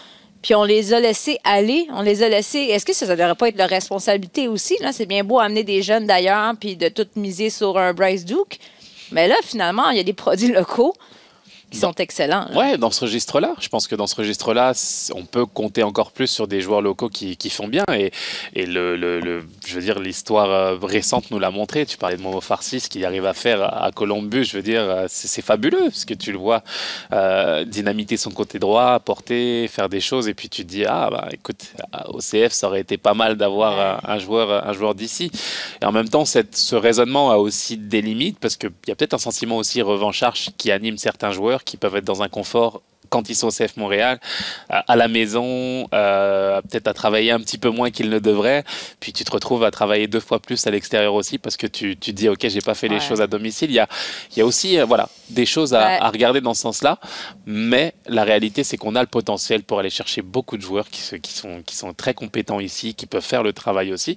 [0.43, 2.59] puis on les a laissés aller, on les a laissés.
[2.59, 4.76] Est-ce que ça ne devrait pas être leur responsabilité aussi?
[4.93, 8.59] C'est bien beau amener des jeunes d'ailleurs, puis de tout miser sur un Bryce Duke.
[9.12, 10.95] Mais là, finalement, il y a des produits locaux
[11.73, 12.47] qui sont excellents.
[12.51, 12.57] Là.
[12.57, 13.55] Ouais, dans ce registre-là.
[13.61, 14.73] Je pense que dans ce registre-là,
[15.14, 17.85] on peut compter encore plus sur des joueurs locaux qui, qui font bien.
[17.93, 18.12] Et,
[18.55, 21.87] et le, le, je veux dire, l'histoire récente nous l'a montré.
[21.87, 25.07] Tu parlais de Momo Farsi, ce qu'il arrive à faire à Columbus, je veux dire,
[25.09, 26.62] c'est fabuleux, parce que tu le vois
[27.12, 31.09] euh, dynamiter son côté droit, porter, faire des choses, et puis tu te dis, ah,
[31.11, 31.73] bah écoute,
[32.09, 35.31] au CF, ça aurait été pas mal d'avoir un, joueur, un joueur d'ici.
[35.81, 38.95] Et en même temps, cette, ce raisonnement a aussi des limites, parce qu'il y a
[38.95, 42.82] peut-être un sentiment aussi revancharge qui anime certains joueurs qui peuvent être dans un confort
[43.09, 44.18] quand ils sont au CF Montréal,
[44.68, 48.64] à la maison, euh, peut-être à travailler un petit peu moins qu'ils ne devraient,
[49.00, 51.96] puis tu te retrouves à travailler deux fois plus à l'extérieur aussi parce que tu,
[51.96, 53.70] tu te dis, OK, j'ai pas fait les choses à domicile.
[53.70, 53.88] Il y a,
[54.30, 55.98] il y a aussi euh, voilà, des choses à, ouais.
[56.00, 56.98] à, regarder dans ce sens-là,
[57.46, 61.03] mais la réalité, c'est qu'on a le potentiel pour aller chercher beaucoup de joueurs qui,
[61.20, 64.16] qui, sont, qui sont très compétents ici, qui peuvent faire le travail aussi,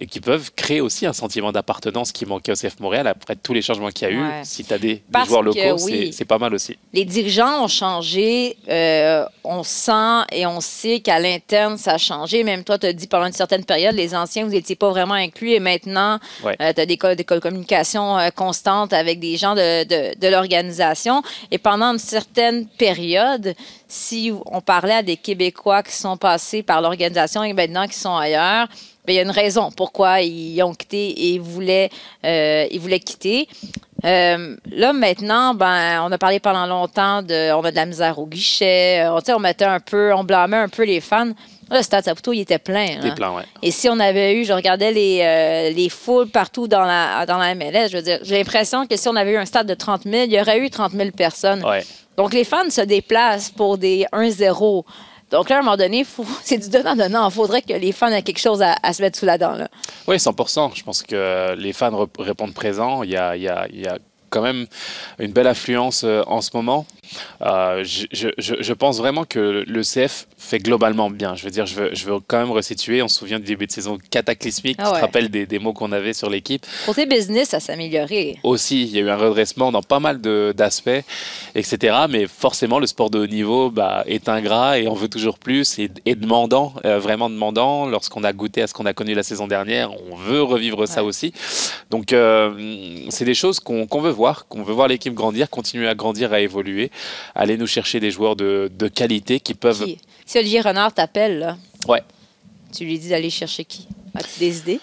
[0.00, 3.54] et qui peuvent créer aussi un sentiment d'appartenance qui manquait au CF Montréal après tous
[3.54, 4.20] les changements qu'il y a eu.
[4.20, 4.42] Ouais.
[4.44, 6.12] Si tu as des, des joueurs locaux, oui.
[6.12, 6.76] c'est pas mal aussi.
[6.92, 8.25] Les dirigeants ont changé
[8.68, 12.44] euh, on sent et on sait qu'à l'interne, ça a changé.
[12.44, 15.14] Même toi, tu as dit pendant une certaine période, les anciens, vous n'étiez pas vraiment
[15.14, 16.56] inclus et maintenant, ouais.
[16.60, 21.22] euh, tu as des, des communications euh, constantes avec des gens de, de, de l'organisation.
[21.50, 23.54] Et pendant une certaine période,
[23.88, 28.16] si on parlait à des Québécois qui sont passés par l'organisation et maintenant qui sont
[28.16, 28.68] ailleurs,
[29.06, 31.90] ben, il y a une raison pourquoi ils ont quitté et voulaient,
[32.24, 33.48] ils voulaient quitter.
[34.04, 38.18] Euh, là, maintenant, ben, on a parlé pendant longtemps de, on a de la misère
[38.18, 39.06] au guichet.
[39.08, 41.32] On, on mettait un peu, on blâmait un peu les fans.
[41.68, 42.98] Là, le stade Saputo, il était plein.
[43.02, 43.14] Hein?
[43.16, 43.42] Plein, ouais.
[43.62, 47.38] Et si on avait eu, je regardais les, euh, les foules partout dans la, dans
[47.38, 49.74] la MLS, je veux dire, j'ai l'impression que si on avait eu un stade de
[49.74, 51.64] 30 000, il y aurait eu 30 000 personnes.
[51.64, 51.84] Ouais.
[52.16, 54.84] Donc, les fans se déplacent pour des 1-0.
[55.30, 56.06] Donc là, à un moment donné,
[56.42, 57.28] c'est du donnant-donnant.
[57.28, 59.52] Il faudrait que les fans aient quelque chose à, se mettre sous la dent.
[59.52, 59.68] Là.
[60.06, 63.02] Oui, 100% Je pense que les fans répondent présents.
[63.02, 63.98] Il y a, y a, il y a
[64.30, 64.66] quand même
[65.18, 66.86] une belle affluence euh, en ce moment.
[67.42, 71.34] Euh, je, je, je, pense vraiment que le CF fait globalement bien.
[71.34, 73.02] Je veux dire, je veux, je veux quand même resituer.
[73.02, 74.76] On se souvient du début de saison cataclysmique.
[74.78, 74.90] Ah ouais.
[74.90, 76.64] Tu te rappelles des, des mots qu'on avait sur l'équipe.
[76.86, 78.38] Côté business, ça s'est amélioré.
[78.42, 80.90] Aussi, il y a eu un redressement dans pas mal d'aspects,
[81.54, 81.96] etc.
[82.08, 85.78] Mais forcément, le sport de haut niveau bah, est ingrat et on veut toujours plus
[85.78, 87.86] et, et demandant, euh, vraiment demandant.
[87.86, 90.86] Lorsqu'on a goûté à ce qu'on a connu la saison dernière, on veut revivre ouais.
[90.86, 91.32] ça aussi.
[91.90, 95.88] Donc, euh, c'est des choses qu'on qu veut voir, qu'on veut voir l'équipe grandir, continuer
[95.88, 96.90] à grandir, à évoluer
[97.34, 99.84] aller nous chercher des joueurs de, de qualité qui peuvent.
[99.84, 99.98] Qui?
[100.24, 101.56] Si Olivier Renard t'appelle, là,
[101.88, 102.02] ouais.
[102.72, 103.86] tu lui dis d'aller chercher qui?
[104.14, 104.80] As-tu des idées?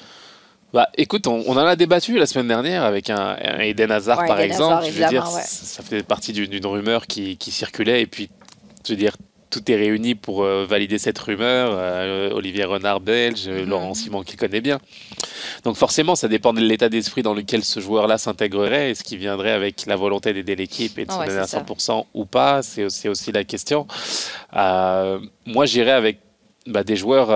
[0.73, 4.19] Bah, écoute, on, on, en a débattu la semaine dernière avec un, un Eden Hazard,
[4.19, 4.73] ouais, par Eden exemple.
[4.73, 5.41] Hazard, je veux dire, ouais.
[5.41, 8.01] ça, ça fait partie d'une rumeur qui, qui, circulait.
[8.01, 8.29] Et puis,
[8.85, 9.15] je veux dire,
[9.53, 11.73] tout est réuni pour euh, valider cette rumeur.
[11.73, 13.65] Euh, Olivier Renard, belge, -hmm.
[13.65, 14.79] Laurent Simon, qui connaît bien.
[15.63, 18.89] Donc forcément, ça dépend de l'état d'esprit dans lequel ce joueur-là s'intégrerait.
[18.91, 21.45] Est-ce qu'il viendrait avec la volonté d'aider l'équipe et de oh, se ouais, donner à
[21.45, 22.01] 100% ça.
[22.15, 22.63] ou pas?
[22.63, 23.87] C'est aussi, aussi, la question.
[24.55, 26.17] Euh, moi, j'irais avec
[26.65, 27.29] bah, des joueurs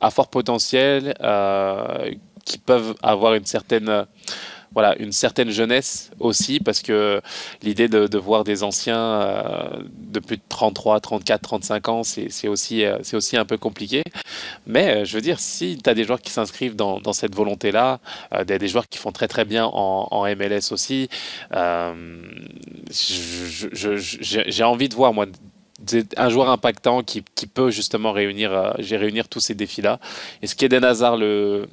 [0.00, 1.14] à fort potentiel
[2.44, 4.06] qui peuvent avoir une certaine
[4.74, 7.20] voilà, une certaine jeunesse aussi, parce que
[7.62, 9.82] l'idée de, voir des anciens euh,
[10.14, 14.02] de plus de 33, 34, 35 ans, c'est aussi, euh, aussi un peu compliqué.
[14.66, 18.00] Mais euh, je veux dire, si tu as des joueurs qui s'inscrivent dans, cette volonté-là,
[18.32, 21.08] euh, des, joueurs qui font très très bien en, MLS aussi,
[22.90, 25.26] j'ai envie de voir, moi,
[26.16, 30.00] un joueur impactant qui, qui peut justement réunir, réunir tous ces défis-là.
[30.42, 31.68] Est-ce qu'Eden Hazard le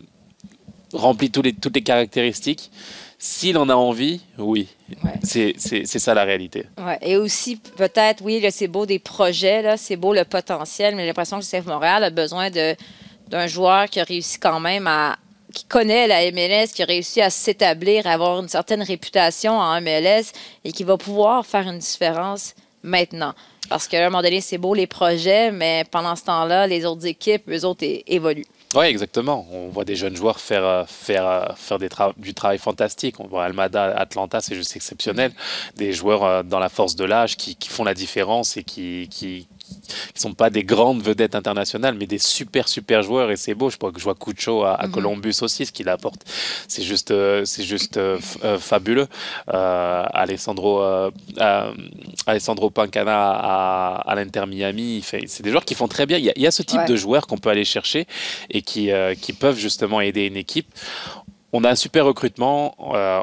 [0.93, 2.71] remplit tous les, toutes les caractéristiques.
[3.17, 4.67] S'il en a envie, oui.
[5.03, 5.11] Ouais.
[5.21, 6.65] C'est ça la réalité.
[6.77, 6.97] Ouais.
[7.01, 11.39] Et aussi, peut-être, oui, c'est beau des projets, c'est beau le potentiel, mais j'ai l'impression
[11.39, 15.17] que le CF Montréal a besoin d'un joueur qui a réussi quand même à,
[15.53, 19.79] qui connaît la MLS, qui a réussi à s'établir, à avoir une certaine réputation en
[19.81, 20.31] MLS
[20.63, 23.33] et qui va pouvoir faire une différence maintenant.
[23.69, 27.05] Parce qu'à un moment donné, c'est beau les projets, mais pendant ce temps-là, les autres
[27.05, 28.47] équipes, eux autres, évoluent.
[28.73, 29.45] Oui, exactement.
[29.51, 33.19] On voit des jeunes joueurs faire, euh, faire, euh, faire du travail fantastique.
[33.19, 35.33] On voit Almada, Atlanta, c'est juste exceptionnel.
[35.75, 39.09] Des joueurs euh, dans la force de l'âge qui, qui, font la différence et qui,
[39.11, 39.47] qui,
[40.13, 43.69] qui sont pas des grandes vedettes internationales, mais des super super joueurs et c'est beau.
[43.69, 44.91] Je crois que je vois Cucho à, mhm.
[44.91, 46.23] Columbus aussi, ce qu'il apporte,
[46.67, 49.07] c'est juste euh, c'est juste euh, euh, fabuleux.
[49.47, 50.81] Alessandro
[52.25, 56.17] Alessandro Pancana à, l'Inter Miami, c'est des joueurs qui font très bien.
[56.17, 58.07] Il y a, ce type de joueurs qu'on peut aller chercher
[58.49, 58.89] et qui
[59.21, 60.67] qui peuvent justement aider une équipe
[61.53, 63.21] on a un super recrutement, euh,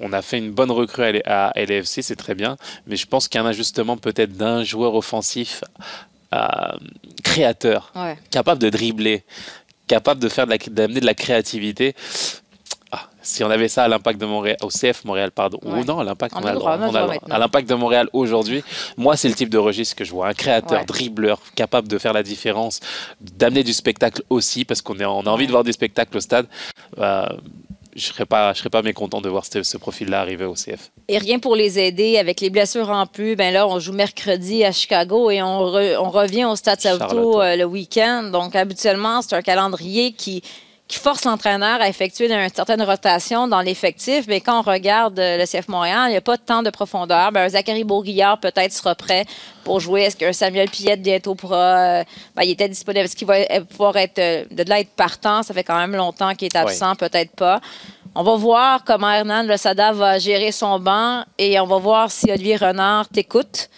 [0.00, 3.40] on, a fait une bonne recrue à, LFC, c'est très bien, mais je pense qu'il
[3.40, 5.62] y a un ajustement peut-être d'un joueur offensif
[6.34, 6.46] euh,
[7.22, 7.92] créateur,
[8.30, 9.24] capable de dribbler,
[9.86, 11.94] capable de faire d'amener de la créativité
[13.28, 16.04] si on avait ça à l'impact de Montréal, au CF Montréal, pardon, ou non, à
[16.04, 18.64] l'impact à l'impact de Montréal aujourd'hui,
[18.96, 20.28] moi, c'est le type de registre que je vois.
[20.28, 22.80] Un créateur, dribbleur, capable de faire la différence,
[23.20, 26.46] d'amener du spectacle aussi, parce qu'on on a envie de voir du spectacle au stade.
[26.98, 27.26] Euh,
[27.94, 30.90] je ne serais, pas, je serais pas mécontent de voir ce, profil-là arriver au CF.
[31.08, 32.16] Et rien pour les aider.
[32.16, 36.10] Avec les blessures en plus, ben là, on joue mercredi à Chicago et on, on
[36.10, 38.30] revient au Stade Saputo euh, le week-end.
[38.32, 40.42] Donc, habituellement, c'est un calendrier qui,
[40.88, 44.24] qui force l'entraîneur à effectuer une certaine rotation dans l'effectif.
[44.26, 46.70] Mais quand on regarde euh, le CF Montréal, il n'y a pas de temps de
[46.70, 47.30] profondeur.
[47.30, 49.26] Ben, Zachary Bourguillard peut-être sera prêt
[49.64, 50.02] pour jouer.
[50.02, 52.00] Est-ce qu'un Samuel Piette bientôt pourra.
[52.00, 53.04] Euh, ben, il était disponible?
[53.04, 53.36] Est-ce qu'il va
[53.68, 55.42] pouvoir être, euh, de là être partant?
[55.42, 57.60] Ça fait quand même longtemps qu'il est absent, peut-être pas.
[58.14, 62.30] On va voir comment Hernan Losada va gérer son banc et on va voir si
[62.30, 63.68] Olivier Renard t'écoute.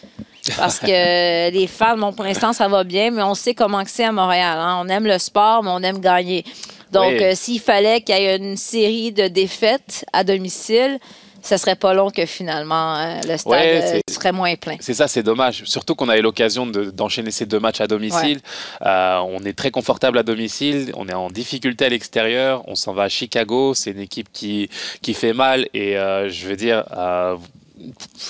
[0.56, 4.04] Parce que les fans, bon, pour l'instant, ça va bien, mais on sait comment c'est
[4.04, 4.56] à Montréal.
[4.58, 4.80] Hein.
[4.82, 6.44] On aime le sport, mais on aime gagner.
[6.92, 10.98] Donc, euh, s'il fallait qu'il y ait une série de défaites à domicile,
[11.42, 14.76] ce serait pas long que finalement euh, le stade euh, serait moins plein.
[14.80, 15.64] C'est ça, c'est dommage.
[15.64, 18.40] Surtout qu'on a eu l'occasion d'enchaîner ces deux matchs à domicile.
[18.82, 23.04] on est très confortable à domicile, on est en difficulté à l'extérieur, on s'en va
[23.04, 24.68] à Chicago, c'est une équipe qui,
[25.00, 26.84] qui fait mal et je veux dire,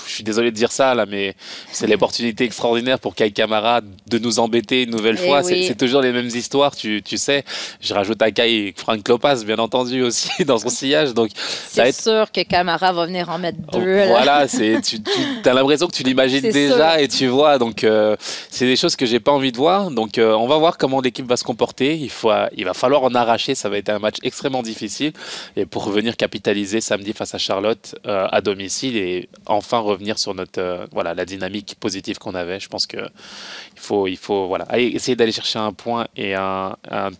[0.06, 1.34] je suis désolé de dire ça là, mais
[1.72, 5.42] c'est l'opportunité extraordinaire pour Kai Kamara de nous embêter une nouvelle eh fois.
[5.42, 7.44] C'est toujours les mêmes histoires, tu, tu, sais.
[7.80, 11.14] Je rajoute à Kai Frank Lopez, bien entendu, aussi dans son sillage.
[11.14, 14.06] Donc, c'est sûr que Camara va venir en mettre deux.
[14.06, 14.98] Voilà, c'est, tu,
[15.44, 17.58] as l'impression que tu l'imagines déjà et tu vois.
[17.58, 18.16] Donc, euh,
[18.50, 19.90] c'est des choses que j'ai pas envie de voir.
[19.90, 21.96] Donc, euh, on va voir comment l'équipe va se comporter.
[21.96, 23.54] Il, faut, il va falloir en arracher.
[23.54, 25.12] Ça va être un match extrêmement difficile.
[25.56, 30.34] Et pour revenir capitaliser samedi face à Charlotte euh, à domicile et enfin revenir sur
[30.34, 32.60] notre euh, voilà la dynamique positive qu'on avait.
[32.60, 36.76] Je pense que il faut il faut voilà essayer d'aller chercher un point et un,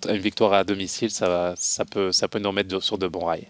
[0.08, 3.24] une victoire à domicile, ça va, ça peut ça peut nous remettre sur de bons
[3.24, 3.48] rails.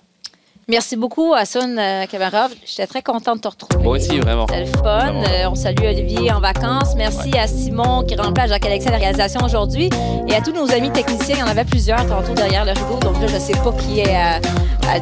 [0.70, 2.52] Merci beaucoup, Hassan euh, Kamarov.
[2.64, 3.82] J'étais très contente de te retrouver.
[3.82, 4.46] Moi aussi, vraiment.
[4.46, 5.14] C'était le fun.
[5.16, 6.94] Euh, on salue Olivier en vacances.
[6.96, 9.90] Merci à Simon qui remplace Jacques-Alexis à la réalisation aujourd'hui.
[10.28, 11.34] Et à tous nos amis techniciens.
[11.34, 13.00] Il y en avait plusieurs tantôt derrière le rideau.
[13.00, 14.40] Donc là, je ne sais pas qui est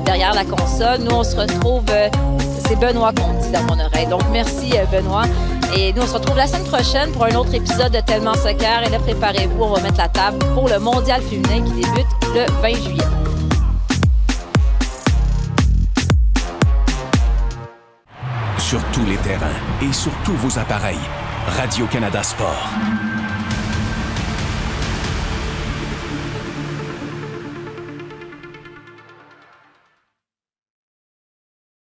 [0.07, 1.01] derrière la console.
[1.01, 1.85] Nous, on se retrouve
[2.69, 4.07] c'est Benoît qu'on dit dans mon oreille.
[4.07, 5.25] Donc, merci, euh, Benoît.
[5.77, 8.83] Et nous, on se retrouve la semaine prochaine pour un autre épisode de Tellement Soccer.
[8.87, 12.45] Et là, préparez-vous, on va mettre la table pour le mondial féminin qui débute le
[12.61, 13.05] 20 juillet.
[18.59, 19.47] Sur tous les terrains
[19.83, 20.99] et sur tous vos appareils,
[21.57, 22.69] Radio-Canada Sport.